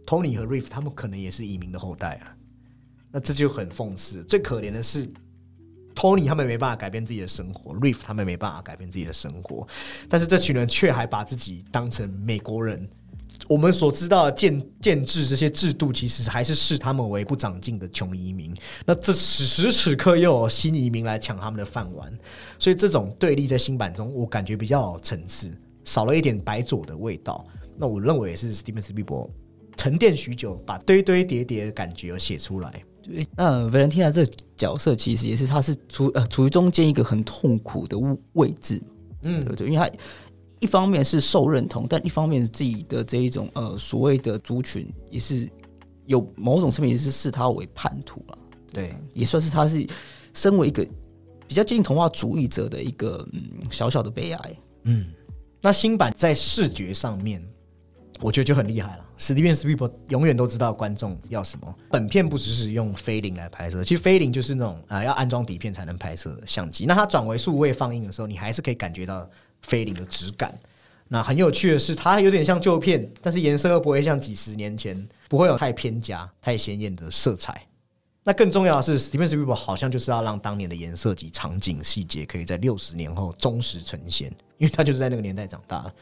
[0.06, 2.34] ，Tony 和 Reef 他们可能也是移民的后代啊。
[3.10, 4.24] 那这就很讽刺。
[4.24, 5.06] 最可怜的是
[5.94, 9.68] ，Tony 他们没办法改变自己的生活，Reef 他们没办法改变自己的生活，
[10.08, 12.88] 但是这群人却还把自己当成美国人。
[13.52, 18.54] 我们所知道的建建制这些制度，其实还是视他们为不长进的穷移民。
[18.86, 22.10] 那这此时此刻又有新移民来抢他们的饭碗，
[22.58, 25.52] 所以这种对立在新版中，我感觉比较层次，
[25.84, 27.46] 少了一点白左的味道。
[27.76, 29.28] 那我认为也是 Steven Spielberg
[29.76, 32.82] 沉淀许久，把堆堆叠叠的感觉写出来。
[33.02, 37.98] 对，那维兰蒂娜这个角色其实也是，他是处呃处于中间一个很痛苦的
[38.32, 38.82] 位置，
[39.22, 39.94] 嗯，对不对，因为他。
[40.62, 45.50] 一方面是受认同，但一方面自己的这一种呃所谓的族群也是
[46.06, 48.38] 有某种层面是视他为叛徒了，
[48.72, 49.84] 对，也算是他是
[50.32, 50.86] 身为一个
[51.48, 53.42] 比较接近童话主义者的一个嗯
[53.72, 54.56] 小小的悲哀。
[54.84, 55.06] 嗯，
[55.60, 57.44] 那新版在视觉上面，
[58.20, 59.04] 我觉得就很厉害了。
[59.16, 61.74] 史蒂芬斯皮伯永远都知道观众要什么。
[61.90, 66.86] 本片不只是用菲林来拍摄，其实菲林就是那种啊要安装底片才能拍摄的相机。
[66.86, 69.28] 那它转为数位放映的时候，你还是可以感觉到。
[69.62, 70.56] 菲林的质感，
[71.08, 77.66] 那很有趣的是，它有点像旧片，但是颜色又不会像几十年前不会有太偏加、太鲜艳的色彩。
[78.24, 85.92] 那更重要的是，Steven Spielberg 好像就是要让当年的颜色及场景细节可以在六十年后忠实呈现，因为他就是在那个年代长大。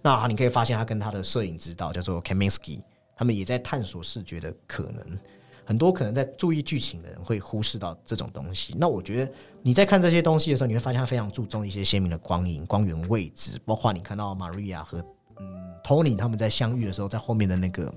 [0.00, 2.78] 那你可以发现，他跟他的摄影指导叫做 Kaminsky，
[3.16, 5.18] 他们也在探索视觉的可能。
[5.64, 8.74] 很多可能在注意剧情的人会忽视到这种东西。
[8.78, 14.98] 那我觉得你在看这些东西的时候，你会发现他非常注重一些鲜明的光影、光源位置，包括你看到 Maria 和
[15.38, 17.92] 嗯 Tony 他们在相遇的时候，在后面的那个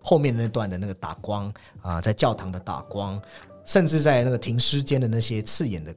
[0.00, 3.20] 后面那段的那个打光啊，在教堂的打光，
[3.64, 5.94] 甚至在那个停尸间的那些刺眼的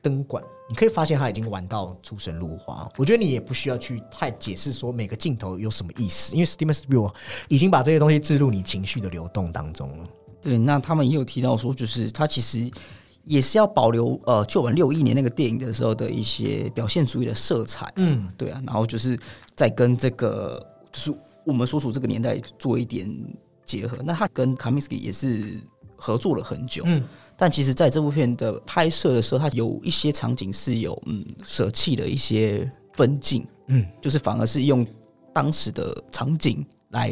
[0.00, 2.88] 灯管，你可以发现他已经玩到出神入化。
[2.96, 7.14] 我觉得你也不需要去太解释说每个镜头有什么意思，因为 Steven s p i e l
[7.48, 10.08] 已经把这些东西置入你情绪的流动当中了。
[10.44, 12.70] 对，那他们也有提到说，就是他其实
[13.24, 17.90] 也是要保留呃旧版六一年那个电影的时候的一些表现主义的色彩。
[17.96, 19.18] 嗯，对啊，然后就是
[19.56, 21.14] 在跟这个就是
[21.46, 23.10] 我们所处这个年代做一点
[23.64, 23.96] 结合。
[24.04, 25.58] 那他跟卡米斯基也是
[25.96, 26.82] 合作了很久。
[26.84, 27.02] 嗯，
[27.38, 33.46] 但其实在这部片的拍摄的时候，他有一些场景是有嗯舍弃的一些分镜。
[33.68, 34.86] 嗯，就是反而是用
[35.32, 37.10] 当时的场景来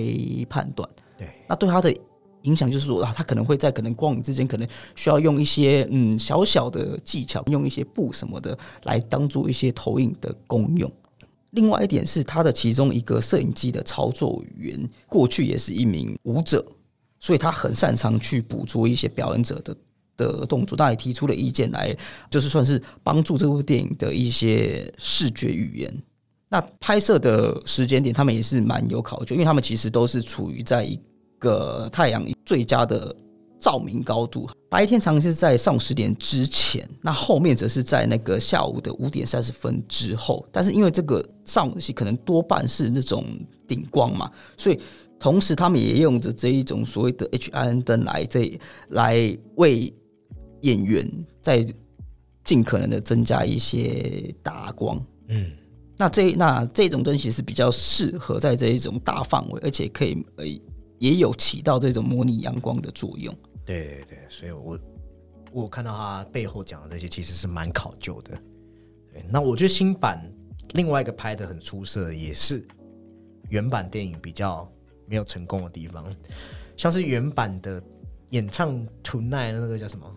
[0.51, 0.87] 判断。
[1.17, 1.97] 对，那对他的。
[2.43, 10.91] 影响就是说啊，他可能会在可能光影之间，可能需要用一些嗯小小的技巧，用一些布什么的来当做一些投影的功用。
[11.51, 16.65] 另外一点是，他的其中一个摄影机的操作员过去也是一名舞者，
[17.21, 19.77] 所以他很擅长去捕捉一些表演者的
[20.17, 20.77] 的动作。
[20.77, 21.95] 他也提出了意见来，
[22.31, 25.95] 就是算是帮助这部电影的一些视觉语言。
[26.49, 30.99] 那拍摄的时间点，他们也是蛮有考究，因为他们其实都是处于在一。
[31.43, 33.15] 个太阳最佳的
[33.59, 40.47] 照明高度，白天常是在上午十点之前，那后面则是在那个下午的五点三十分之后。
[40.53, 43.27] 但是因为这个上午戏可能多半是那种
[43.67, 44.79] 顶光嘛，所以
[45.19, 48.59] 同时他们也用着这一种所谓的 H I N 灯来这
[48.91, 49.93] 来为
[50.61, 51.09] 演员
[51.41, 51.67] 在
[52.45, 55.05] 尽可能的增加一些打光。
[55.27, 55.51] 嗯，
[55.97, 60.45] 那这那这种灯其实比较适合在这一种大范围，而且可以呃。
[61.03, 63.35] 也有起到这种模拟阳光的作用。
[63.67, 64.79] 对对对，所以我
[65.51, 68.41] 我看到他背后讲的这些，其实是蛮考究的。
[69.13, 70.23] 对，那我觉得新版
[70.75, 72.65] 另外一个拍的很出色，也是
[73.49, 74.71] 原版电影比较
[75.05, 76.07] 没有成功的地方，
[76.77, 77.83] 像是原版的
[78.31, 78.73] 演唱
[79.03, 80.09] Tonight 那个叫什么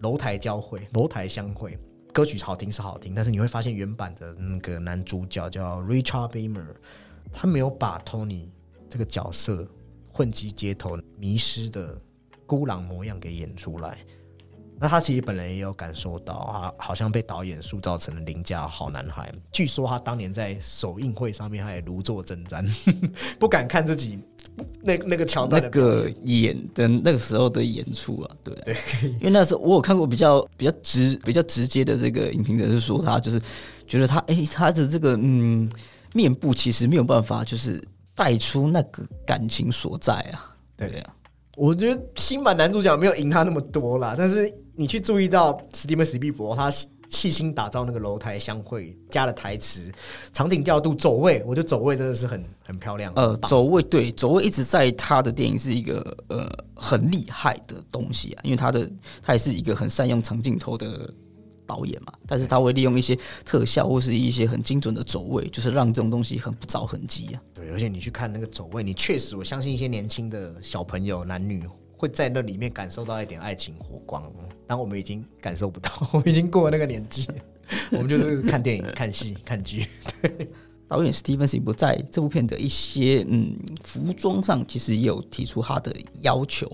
[0.00, 1.78] 楼台交汇、楼台相会，
[2.12, 6.66] 歌曲好听是好听，但是你会发现原版的那个男主角叫 Richard Beamer，
[7.32, 8.48] 他没有把 Tony
[8.90, 9.64] 这个角色。
[10.12, 11.98] 混迹街头、迷失的
[12.46, 13.96] 孤狼模样给演出来，
[14.78, 19.32] 那他其实本人也有感受到，他好像被导演塑造成了邻家好男孩。
[19.50, 22.68] 据说他当年在首映会上面，他也如坐针毡，
[23.40, 24.18] 不敢看自己
[24.82, 28.76] 那那个桥段那个演的那个时候的演出啊，对对，
[29.12, 33.40] 因为那时候我有看过比较比较直、比较直接的这个影评者是说，他就是
[33.86, 35.70] 觉得他哎，他的这个嗯
[36.12, 37.82] 面部其实没有办法就是。
[38.14, 41.14] 带出那个感情所在啊，对啊，
[41.56, 46.70] 我觉得新版男主角没有赢他那么多啦，但是你去注意到史蒂芬史蒂伯他
[47.08, 49.92] 细心打造那个楼台相会，加了台词、
[50.32, 53.12] 场景调度、走位，我觉得走位真的是很很漂亮。
[53.16, 58.90] 呃，走位对，走位一直在他的电影是一个呃很厉害的东西啊，因为他的
[59.22, 61.12] 他也是一个很善用长镜头的。
[61.72, 63.16] 导演嘛，但是他会利用一些
[63.46, 67.40] 特效或是一些很精准的走位，就是让这种东西很不着痕迹啊。
[67.54, 71.62] 对，而且你去看那个走位，你确实，我相信一些年轻的小朋友、男女
[71.96, 74.30] 会在那里面感受到一点爱情火光，
[74.66, 77.26] 但我们已经感受不到， 我们已经过了那个年纪，
[77.90, 79.86] 我们就是看电影、看戏、看剧。
[80.20, 80.50] 对，
[80.88, 86.70] 导演 Steven s 不在这部片的一些嗯服装上，其实也有提出他的要求。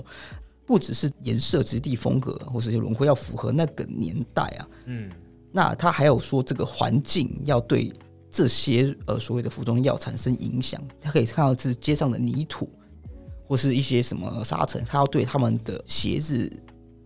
[0.68, 4.68] 不只是颜色、质地、风格，或者是轮廓要符合那个年代啊。
[4.84, 5.10] 嗯，
[5.50, 7.90] 那他还有说，这个环境要对
[8.30, 10.78] 这些呃所谓的服装要产生影响。
[11.00, 12.68] 他可以看到是街上的泥土，
[13.46, 16.52] 或是一些什么沙尘，他要对他们的鞋子、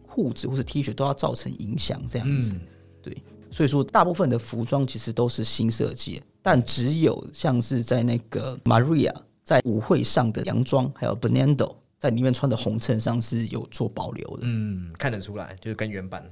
[0.09, 2.03] 裤子或是 T 恤都要造成影响。
[2.11, 2.61] 这样子，
[3.01, 3.17] 对。
[3.49, 11.77] 所以说，大部分的服装其实都是新设计，但只有像是在那个 Maria 在舞会上的洋装，还有 Bernardo。
[12.03, 16.29] 在里面穿的红衬衫是有做保留的，嗯，看得出来，就是跟原版。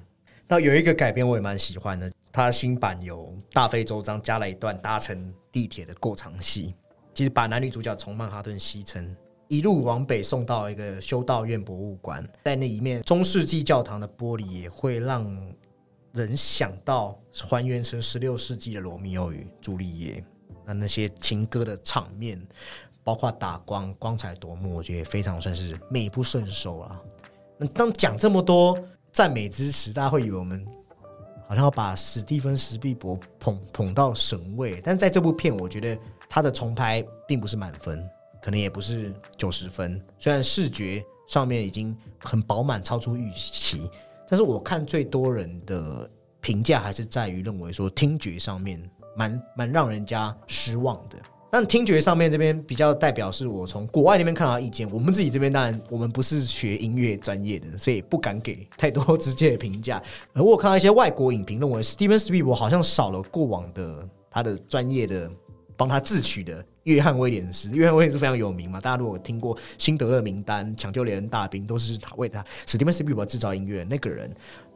[0.49, 6.75] 那有一个改编我也蛮喜欢的，它新版有大费周章加了一段搭乘地铁的过场戏，
[7.15, 9.15] 其实把男女主角从曼哈顿西城
[9.47, 15.55] 一路往北送到一个修道院博物馆，在那一面中世纪教堂的玻璃也会让
[16.13, 20.25] 人想到还原成十六世纪的罗密欧与朱丽叶，
[20.67, 22.45] 那那些情歌的场面。
[23.03, 27.01] 包括打光、光彩夺目，我觉得非常算是美不胜收啊。
[27.59, 28.79] 那当讲这么多
[29.13, 30.65] 赞美之词，大家会以为我们
[31.49, 35.99] 好像要把史蒂芬·史蒂博捧捧到神位，但在这部片，我觉得
[36.29, 38.09] 他的重拍并不是满分，
[38.41, 40.01] 可能也不是九十分。
[40.19, 43.91] 虽然视觉上面已经很饱满，超出预期，
[44.29, 46.09] 但是我看最多人的
[46.41, 48.81] 评价还是在于认为说听觉上面
[49.17, 51.19] 蛮蛮让人家失望的。
[51.53, 60.01] 但听觉上面这边比较代表是我从国外那边看到的意见，我们自己这边当然我们不是学音乐专业的，所以不敢给太多直接的评价。
[60.33, 65.29] 而我看到一些外国影评认为，Steven Spielberg 好像少了过往的他的专业的
[65.77, 67.75] 帮他自取的约翰威廉斯。
[67.75, 74.31] 约翰威廉斯非常有名嘛，大家如果听过《辛德勒名单》《抢救连人大兵》，都是他为他 Steven Spibor 制造音乐那个人。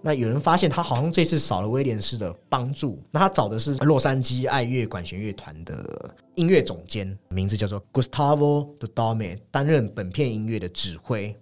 [0.07, 11.35] 那有人发现他好像这次少了威廉斯的帮助，那他找的是洛杉矶爱乐管弦乐团的音乐总监，名字叫做 Gustavo d o m e 担任本片音乐的指挥。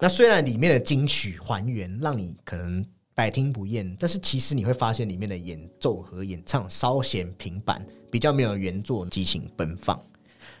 [0.00, 10.02] 那虽然里面的金曲还原让你可能百听不厌，但是其实你会发现里面的演奏和演唱稍显平板，比较没有原作激情奔放。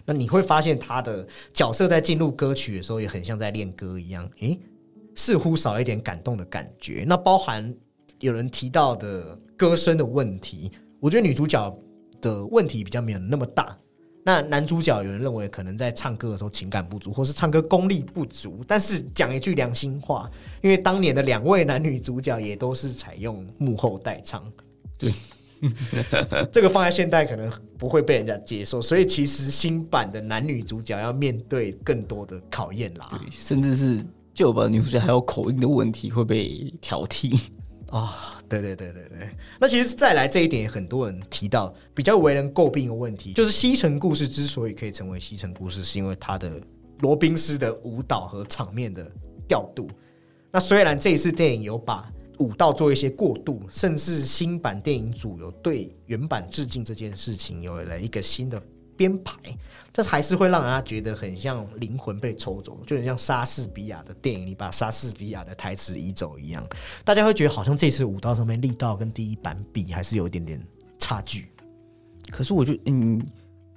[0.04, 4.56] 那你会发现他的角色在进入歌曲的时候也很像在练歌一样，诶。
[5.18, 7.04] 似乎少了一点感动的感觉。
[7.06, 7.74] 那包含
[8.20, 11.76] 有人提到的歌声的问题，我觉得女主角
[12.20, 13.76] 的问题比较没有那么大。
[14.24, 18.64] 那男主角有人认为可能在唱歌的时候情感不足，或是唱歌功力不足。
[18.66, 20.30] 但是讲一句良心话，
[20.62, 24.44] 因为当年的两位男女主角也都是采用幕后代唱，
[24.96, 25.12] 对，
[26.52, 28.80] 这个放在现代可能不会被人家接受。
[28.80, 34.04] 所以其实新版的男女主角要面对更多的考验啦，甚至是。
[34.38, 37.36] 就把女主角还有口音的问题会被挑剔
[37.90, 38.40] 啊！
[38.48, 46.52] 对对对对对，那其实再来这一点，很多人提到比较为人诟病的问题，就是《西城故事》之所以可以成为《西城故事》，是因为它的
[47.00, 49.10] 罗宾斯的舞蹈和场面的
[49.48, 49.88] 调度。
[50.52, 52.08] 那虽然这一次电影有把
[52.38, 58.62] 舞蹈做一些过渡，甚至新版电影组有对原版致敬这件事情有了一个新的。
[58.98, 59.32] 编排，
[59.92, 66.66] 这还是会让人家觉得很像灵魂被抽走，就很像莎士比亚的电影里把莎士比亚的台词移走一样。
[67.04, 70.60] 大家会觉得好像这次舞蹈上面力道跟第一版比还是有一点点
[70.98, 71.48] 差距。
[72.28, 73.24] 可是我觉得，嗯，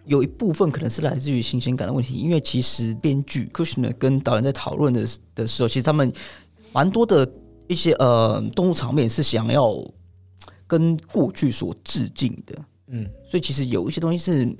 [0.05, 6.11] 有一部分可能是来自于新鲜感的问题，因为其实编剧 Kushner 跟导演在讨论的的时候，其实他们
[6.73, 7.31] 蛮多的
[7.67, 9.71] 一些呃动物场面是想要
[10.65, 12.65] 跟过去所致敬的。
[12.87, 14.57] 嗯，所以其实有一些东西是。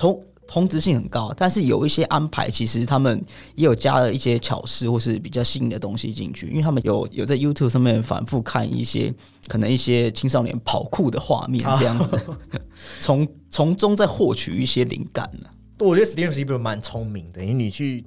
[0.00, 3.22] 同同质性很高，但是有一些安排，其实他们
[3.54, 9.14] 也有加了一些巧思或是比较新的东西进去，因为他们有有在 YouTube 上面反复看一些
[9.46, 12.18] 可能一些青少年跑酷的画面，这样子，
[12.98, 15.50] 从从中再获取一些灵感呢。
[15.80, 18.06] 我觉得 Steven Spielberg 蛮聪明的，因为你去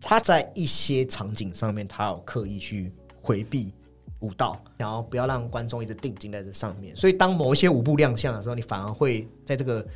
[0.00, 3.70] 他在一些场景上面，他有刻意去回避
[4.20, 9.86] 舞蹈，然后不要让观众一直定睛在这上面，所以当某一些舞步亮相的时候，你反而会在这个。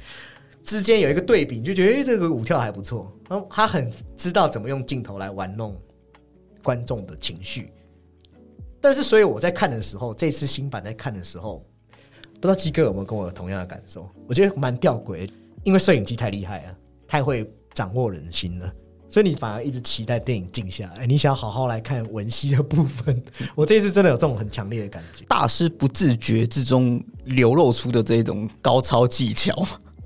[0.65, 3.13] 之间有一个对比，你就觉得哎，这个舞跳还不错。
[3.29, 5.75] 然后他很知道怎么用镜头来玩弄
[6.63, 7.73] 观众的情绪。
[8.81, 11.63] 但是，所以我在看的时候，这次新版在看的时候，
[12.35, 14.09] 不知道鸡哥有没有跟我有同样的感受？
[14.27, 15.29] 我觉得蛮吊诡，
[15.65, 18.73] 因为摄影机太厉害了，太会掌握人心了，
[19.11, 23.23] 所以你反而一直期待电影静下来，你想好好来看文熙的部分。
[23.55, 29.55] 我这次真的有这种很强烈的感觉，大师不自觉之中流露出的这种高超技巧。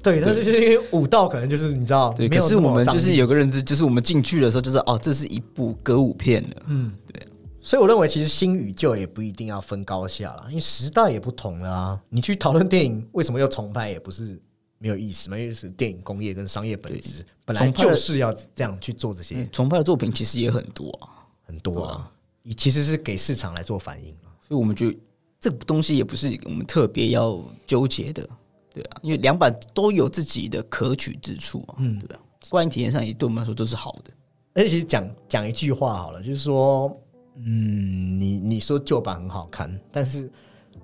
[0.04, 7.26] 对，但是就是因为武道可能就是你知道，对，可是我们就是有个认知，就是我们进去的时候就是哦，这是一部歌舞片的，嗯，对。
[7.62, 12.00] 所以我认为其实新与旧也不一定要分高下了，因为时代也不同了啊。
[12.10, 14.38] 你去讨论电影为什么要重拍，也不是
[14.76, 19.48] 没有意思嘛，因为是电影工业跟商业本质本来就是要这样去做这些。
[19.50, 24.14] 重拍的作品其实也很多啊，很多啊，你其实是给市场来做反应
[24.46, 24.92] 所以我们就
[25.40, 28.28] 这个东西也不是我们特别要纠结的。
[28.74, 31.76] 对啊，因为两版都有自己的可取之处啊。
[31.78, 32.20] 嗯，对啊，
[32.50, 34.12] 观影体验上也对我们来说都是好的。
[34.52, 37.00] 而且其实讲讲一句话好了，就是说，
[37.36, 40.30] 嗯，你你说旧版很好看，但是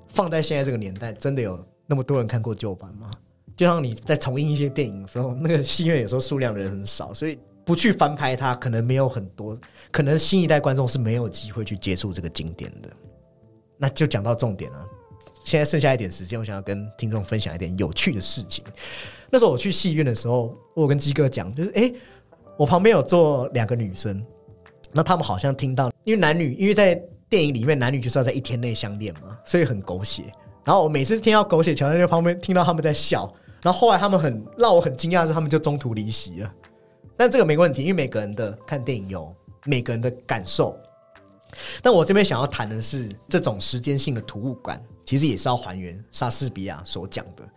[0.09, 3.11] 放在现在这个年代，真的有那么多人看过旧版吗？
[3.57, 9.59] 就像你在重映一些电影的时候，那个戏院有时候数量人很少，所以不去翻拍它，可能没有很多，
[9.91, 12.89] 可能新一代观众是没有机会去接触这个经典的。
[13.77, 14.87] 那就讲到重点了。
[15.45, 18.65] 现在剩下一点时间，我想要跟听众分享一点有趣的事情。
[19.31, 21.93] 那时候我去戏院的时候，我跟鸡哥讲，就是哎，
[22.57, 24.25] 我旁边有坐两个女生，
[24.93, 26.95] 那他们好像听到，因为男女，因为在
[27.29, 30.25] 电影里面男女就是要在一天内相恋嘛，所以很狗血。
[30.65, 33.33] 然后我每次听到狗血桥段，在旁边听到他们在笑，
[33.63, 36.55] 然后后来他们很让我很惊讶的是，他们就中途离席了。
[37.17, 39.35] 但这个没问题，因为每个人的看电影有
[39.65, 40.77] 每个人的感受。
[41.83, 47.49] 但我这边想要谈的是，这种时间性的图物感，其实也是要还原莎士比亚所讲的，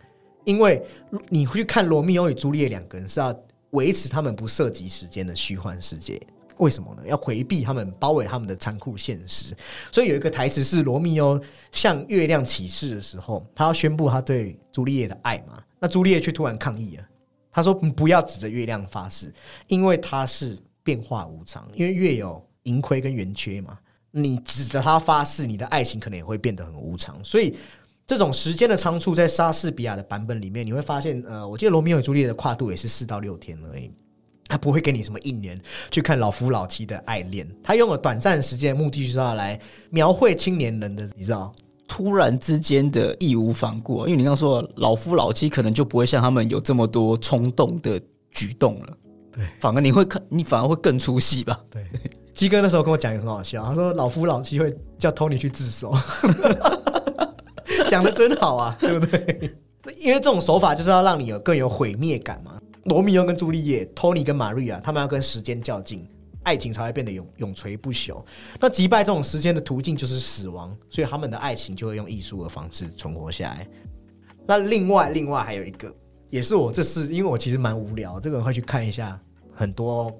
[0.44, 0.82] 因为
[1.28, 3.34] 你会去看罗密欧与朱丽叶两个人是要
[3.70, 6.20] 维持他们不涉及时间的虚幻世界。
[6.58, 7.02] 为什么呢？
[7.04, 9.52] 要回避他们包围他们的残酷现实。
[9.90, 11.40] 所以有一个台词是罗密欧
[11.72, 15.60] 向月亮起誓的时候，他要宣布他对朱丽叶的爱嘛。
[15.80, 17.04] 那朱丽叶却突然抗议了，
[17.50, 19.34] 他说：“不要指着月亮发誓，
[19.66, 23.76] 因为它是变化无常，因为月有盈亏跟圆缺嘛。
[24.16, 27.18] 你指着他发誓，你的爱情可能也会变得很无常。
[27.24, 27.56] 所以
[28.06, 33.90] 这种时间的仓促，在莎士比亚的版本里面，你会发现，呃，我记得罗密欧与朱丽叶的跨度也是四到六天而已。”
[34.46, 35.58] 他不会给你什么一年
[35.90, 39.58] 去看老夫老妻的爱恋，他用了短暂时间，目的就是要来
[39.88, 41.52] 描绘青年人的，你知道，
[41.88, 44.00] 突然之间的义无反顾。
[44.06, 47.98] 因为你刚刚说老夫老妻可能就不会像他们有这么多冲动的
[48.30, 48.96] 举动了，
[49.32, 51.58] 对，反而你会看，你反而会更出戏吧？
[51.70, 51.82] 对，
[52.34, 55.94] 鸡哥那时候跟我讲也很好笑，他说老夫老妻会叫 Tony 去自首，
[57.88, 59.56] 讲的真好啊，对不对？
[59.98, 62.58] 因为这种手法就是要让你有更有毁灭感嘛。
[62.84, 66.06] 罗密欧跟朱丽叶，Tony 跟玛丽亚，他们要跟时间较劲，
[66.42, 68.22] 爱情才会变得永永垂不朽。
[68.60, 73.66] 那击败这种时间的途径就是死亡，所以他们的爱情就会用艺术的方式存活下来。
[74.46, 75.90] 那另外，另外还有一个，
[76.28, 79.18] 也是我这次，因为我其实蛮无聊，这个会去看一下
[79.54, 80.12] 很多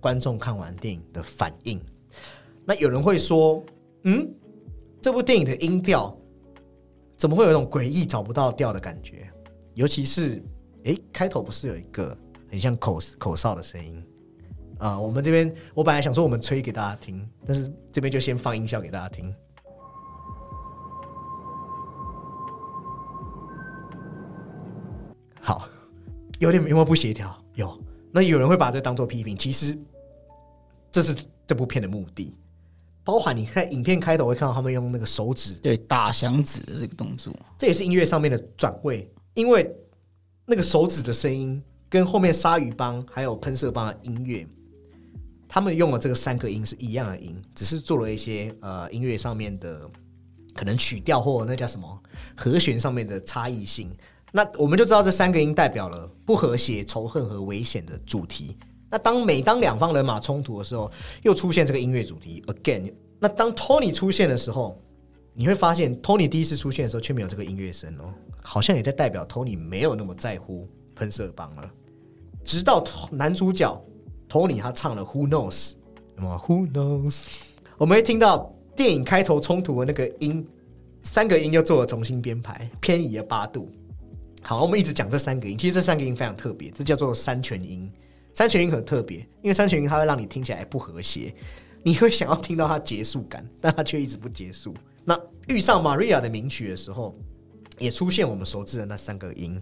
[0.00, 1.80] 观众看完电影的反应。
[2.64, 3.62] 那有人会说，
[4.04, 4.28] 嗯，
[5.00, 6.16] 这部电影的音调
[7.16, 9.30] 怎么会有一种诡异找不到调的感觉？
[9.74, 10.42] 尤其是。
[10.84, 12.16] 哎，开头不是有一个
[12.50, 14.02] 很像口口哨的声音
[14.78, 14.98] 啊？
[14.98, 19.30] 我们这边我本来想说我们吹给大家听，但是这边就先放音效给大家听。
[25.42, 25.68] 好，
[26.38, 27.36] 有点有没有不协调？
[27.56, 27.78] 有。
[28.10, 29.78] 那有人会把这当做批评，其实
[30.90, 31.16] 这是
[31.46, 32.34] 这部片的目的，
[33.04, 39.70] 包含你看影片开头会看到他们用那个手指对打响指的这个动作，这也是音乐上面的转位，因为。
[40.46, 44.44] 那个手指的声音跟后面鲨鱼帮还有喷射帮的音乐，
[45.48, 49.88] 他们用了这个三个音是一样的音，只是做了一些呃音乐上面的
[50.52, 52.02] 可能曲调或那叫什么
[52.36, 53.96] 和弦上面的差异性。
[54.32, 58.56] 那我们就知道这三个音代表了不和谐、仇恨和危险的主题。
[58.90, 60.90] 那当每当两方人马冲突的时候，
[61.22, 62.92] 又出现这个音乐主题 again。
[63.18, 64.82] 那当 Tony 出现的时候，
[65.32, 68.12] 你会发现 Tony 第一次出现的时候却没有这个音乐声哦。
[68.42, 70.66] 好像也在代表 Tony 没有那么在乎
[70.96, 71.70] 喷射棒了。
[72.42, 72.82] 直到
[73.12, 73.84] 男主角
[74.28, 75.74] Tony 他唱了 Who knows，
[76.16, 77.26] 那么 Who knows，
[77.76, 80.44] 我们会听到电影开头冲突的那个音，
[81.02, 83.68] 三个音又做了重新编排，偏移了八度。
[84.42, 87.92] 好，我们一直讲这三个音，其实这三个音非常特别，这叫做三全音。
[88.34, 91.34] 三全音很特别，因为三全音它会让你听起来不和谐，
[91.82, 94.74] 你会想要听到它结束感，但它却一直不结束。
[95.04, 95.18] 那
[95.48, 97.18] 遇上 Maria 的名曲的时候。
[97.78, 99.58] 也出现我们熟知的那三个音，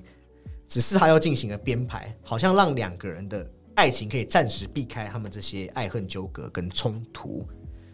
[0.67, 7.47] 只是它要进行了编排，好像让两个人的爱情可以暂时避开他们这些爱恨纠葛跟冲突。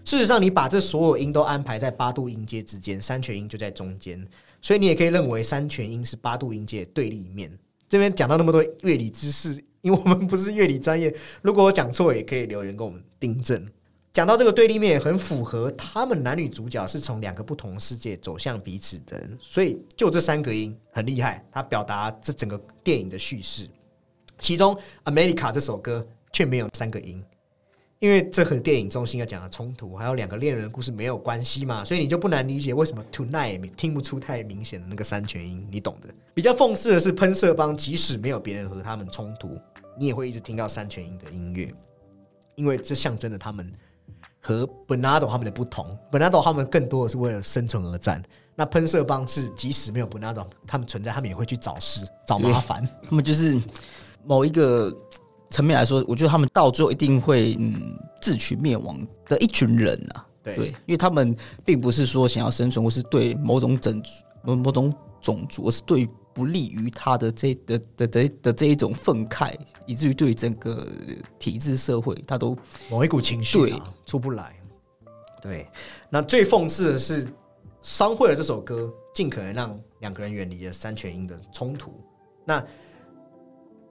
[0.03, 4.27] 事实上，你把这所有音都安排在八度音阶之间，三全音就在中间，
[4.63, 7.53] 所以你也可以认为三全音是八度音阶对立面。
[7.87, 13.65] 这边讲到那么多乐理知识，因为我们不是乐理专业，如果我讲错，也可以留言跟我们订正。
[14.15, 23.69] 讲到这个对立面，很符合他们男女主角是从两个不同世界走向彼此的，所以就这三个音很厉害，它表达这整个电影的叙事。
[24.39, 24.75] 其中
[25.13, 27.23] 《America》这首歌却没有三个音，
[27.99, 36.09] 因为这和电影中心要讲的冲突还有两个恋人的故事没有关系嘛，所以你就不难理解为什么《Tonight》听不出太明显的那个三全音，你懂的。
[36.33, 39.57] 比较讽刺的是，喷射帮即使没有别人和他们冲突，
[39.99, 41.73] 你也会一直听到三全音的音乐，
[42.57, 43.73] 因为这象征着他们。
[44.47, 48.23] 和 Bernardo 他们的不同，Bernardo 他们更多的是为了生存而战。
[48.55, 52.87] 那喷射帮是即使没有 Bernardo 他们存在，他们也会去找事、找麻烦。
[53.09, 53.59] 他们就是
[54.23, 54.95] 某一个
[55.49, 60.27] 层面来说，我觉得他们到最后一定会嗯自取灭亡的一群人啊。
[60.43, 61.35] 对，因为他们
[61.65, 64.03] 并不是说想要生存，或是对某种整
[64.43, 64.93] 某某种
[65.23, 66.07] 种族，而是对。
[66.35, 69.57] 不利于他的这的的的的这一种愤慨，
[69.87, 70.85] 以至于对整个
[71.39, 72.59] 体制社会，他都
[72.91, 74.55] 某一股情绪啊出不来。
[75.41, 75.71] 对，
[76.11, 77.29] 那最讽刺的是，
[77.81, 81.93] 商会的这首歌尽可能让两个人远离了三全音的冲突。
[82.45, 82.65] 那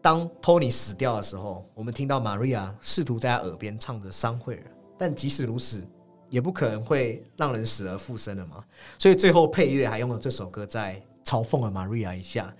[0.01, 4.63] 当托尼死掉的时候，我们听到玛利亚试图在他耳边唱着商会儿，
[4.97, 5.87] 但即使如此，
[6.29, 8.61] 也不可能会让人死而复生的嘛。
[8.99, 11.01] 所以最后配乐还用了这首歌在。
[11.23, 12.53] 嘲讽了 Maria 一下，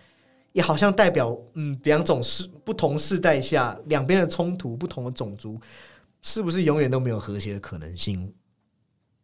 [0.52, 5.60] 也好像代表嗯，两种世不同世代下两边的冲突，不同的种族，
[6.22, 8.34] 是不是永远都没有和谐的可能性？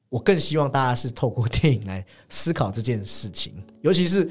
[0.10, 4.28] 我更希望大家是透过电影来思考这件事情，尤其是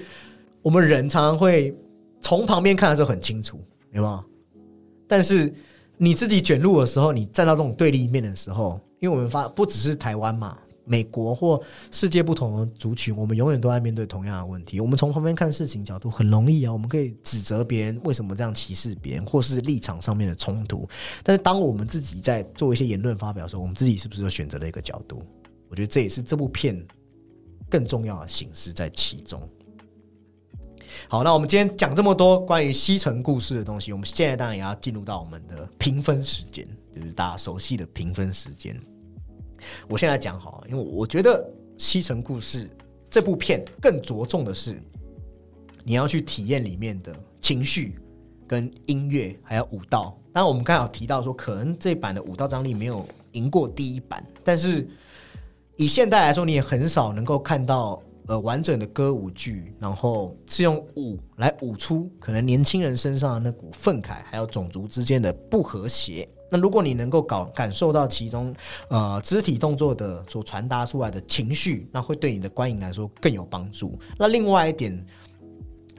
[0.61, 1.73] 我们人常常会
[2.21, 3.61] 从旁边看的时候很清楚，
[3.93, 4.25] 有没有？
[5.07, 5.55] 但是
[5.97, 10.59] 你自己卷入的时候，你站到这种对立面的时候，因为我们发不只是台湾嘛。
[10.89, 14.81] 美国或世界不同的族群，我们永远都在面对同样的问题。
[14.81, 20.89] 我们从旁边看事情角度很容易啊，我们可以指责别人为什么这样歧视别人，或是立场上面的冲突。
[21.23, 25.23] 但是当我们自己在做一些言论发表的时候，我们自己是不是有选择了一个角度？
[25.69, 26.83] 我觉得这也是这部片
[27.69, 29.41] 更重要的形式在其中。
[31.07, 36.67] 好，那我们今天讲这么多关于西城故事的东西，我们现在当然也要进入到我们的评分时间，
[36.97, 38.75] 就是大家熟悉的评分时间。
[39.89, 41.43] 我现在讲好，因为我觉得
[41.83, 42.65] 《西城故事》
[43.11, 44.81] 这部片更着重的是
[45.85, 47.99] 你要去体验里面的情绪、
[48.47, 50.19] 跟音乐，还有舞蹈。
[50.33, 54.89] 当然，我们刚好提到说，可能这版的舞蹈张力没有赢过第一版，但是
[55.77, 66.29] 以现代来说，你也很少能够看到呃完整的歌舞剧，然后是用舞来舞出可能年轻人身上的那股愤慨，还有种族之间的不和谐。
[66.51, 68.55] 那如果你能够感感受到其中，
[68.89, 73.99] 呃，肢体动作的所传达出来的情绪，那会对你的观影来说更有帮助。
[74.19, 75.07] 那另外一点，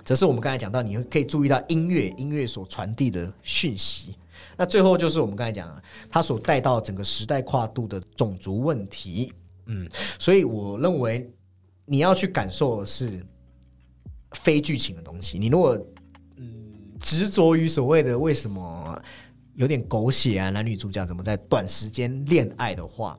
[0.04, 4.16] 则是我们刚才讲到，你可以注意到音乐，音乐所传递的讯息。
[4.58, 5.80] 那最后就是我们刚才讲，
[6.10, 9.32] 它所带到整个时代跨度的种族问题。
[9.68, 9.88] 嗯，
[10.18, 11.32] 所以我认为
[11.86, 13.24] 你要去感受的是
[14.32, 15.38] 非剧情的东西。
[15.38, 15.78] 你如果
[16.38, 18.89] 嗯执着于所谓的为什么？
[19.60, 20.50] 有点狗血啊！
[20.50, 23.18] 男女主角怎么在短时间恋爱的话，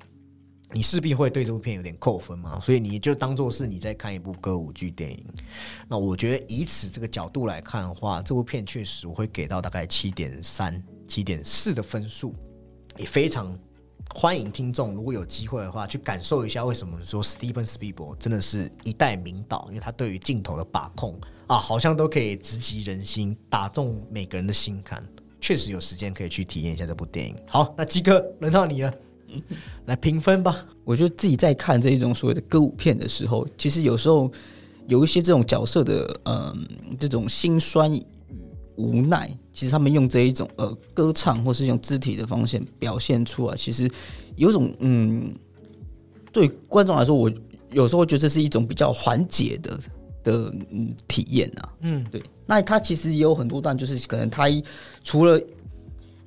[0.72, 2.59] 你势必会对这部片有点扣分嘛？
[2.61, 5.22] 所以你就当做是你在看一部歌舞剧电影。
[5.86, 12.34] 那我觉得以此这个角度来看的话，这部片确实我会给到大概七点三、七点四的分数，
[12.97, 13.55] 也非常
[14.14, 25.07] 欢迎听众如果有机会的话去感受一下为什么说 Steven s p i e l b e 真的是一代名导，因为他对于镜头的把控啊，好像都可以直击人心，打中每个人的心坎。
[25.41, 27.34] 确实有时间可以去体验一下这部电影。
[27.47, 28.95] 好，那鸡哥轮到你了，
[29.86, 30.66] 来评分吧。
[30.84, 34.30] 我觉得自己在看这一种所谓的歌舞片的时候，其实有时候
[34.86, 36.68] 有一些这种角色的嗯
[36.99, 38.05] 这种心酸与
[38.76, 43.91] 无奈，其实他们用这一种呃歌唱或是用肢体的方式表现出来，其实
[44.36, 45.34] 有种嗯
[46.32, 47.30] 对观众来说，我
[47.70, 49.78] 有时候觉得这是一种比较缓解的。
[50.23, 54.47] 的嗯体验啊，嗯，对，那他其实也有很多段，就是可能他
[55.03, 55.41] 除了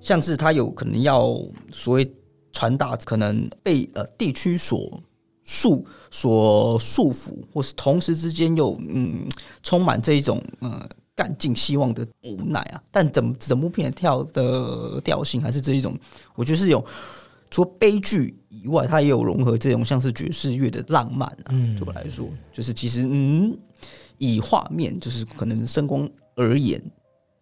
[0.01, 1.39] 像是他有可能要
[1.71, 2.11] 所谓
[2.51, 5.01] 传达，可能被呃地区所
[5.43, 9.27] 束所束缚，或是同时之间又嗯
[9.61, 15.97] 充满这一种呃干劲希望的无奈啊，但整整部片跳的调性还是这一种，
[16.35, 16.83] 我觉得是有
[17.49, 23.57] 除了悲剧以外，它也有融合这种像是爵士乐的浪漫啊，对我来说，就是其实嗯。
[24.17, 26.81] 以画面就是可能声光而言，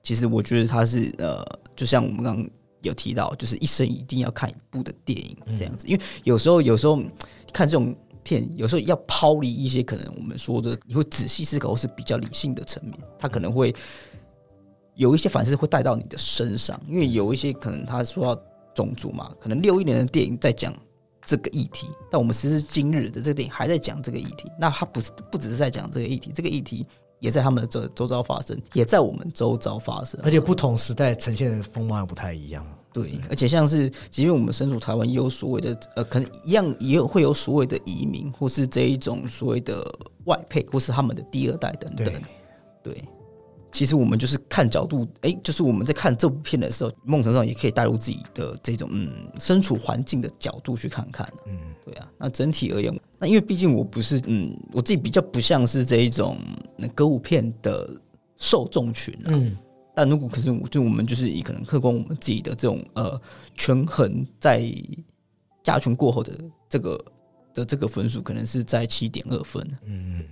[0.03, 1.43] 其实我觉得它是呃，
[1.76, 2.49] 就像我们刚刚
[2.82, 5.88] 有提到，就是一生一定要看一部的电影这样子。
[5.88, 7.01] 因为有时候有时候
[7.53, 13.74] 看这种片，有时候要抛离一些可能我们说的，你会仔细思考或是比较理性的层面，它可能会
[14.95, 16.80] 有一些反思会带到你的身上。
[16.88, 18.41] 因为有一些可能他说到
[18.74, 20.74] 种族嘛，可能六一年的电影在讲。
[21.32, 24.51] 这个议题，但我们时至今日的这个电影还在讲这个议题。
[24.59, 26.86] 那它不是不只是在讲这个议题，这个议题
[27.19, 30.19] 也在他们的周周遭发生，也在我们周遭发生。
[30.25, 32.65] 而且不同时代呈现的风貌又不太一样。
[32.91, 39.82] 对，而且像是，即便我们身处台湾，也有所谓的呃，可能一样也有会有所谓的移民，或是这一种所谓的
[40.25, 42.13] 外配，或是他们的第二代等等。
[42.84, 43.01] 对。
[43.72, 49.09] 其实我们就是看角度，哎，就是我们在看这部片的时候，梦成上也可以带入自己的这种嗯
[49.39, 51.32] 身处环境的角度去看看。
[51.47, 52.11] 嗯，对啊。
[52.17, 56.38] 那整体而言，那因为毕竟我不是嗯，我自己比较不像是这一种
[56.93, 57.89] 歌舞片的
[58.38, 59.32] 受众群啊。
[59.32, 59.57] 嗯。
[59.95, 63.19] 但如果可是，就我们就是以可能客观我们自己的这种呃
[63.55, 64.63] 权衡，在
[65.63, 66.38] 加权过后的
[66.69, 67.05] 这个
[67.53, 69.65] 的这个分数，可能是在七点二分。
[69.86, 70.24] 嗯。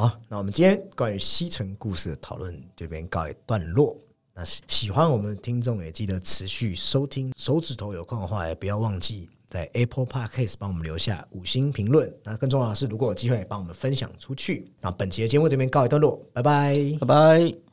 [0.00, 3.94] 好，那我们今天关于西城故事的讨论这边告一段落。
[4.34, 12.10] 那喜欢我们的听众也记得持续收听，手指头有空的话也不要忘记在 Apple Podcast 帮我们留下五星评论。
[12.24, 14.72] 那更重要的是，如果有机会帮我们分享出去。
[14.80, 17.69] 那本期的节目这边告一段落，拜拜，拜拜。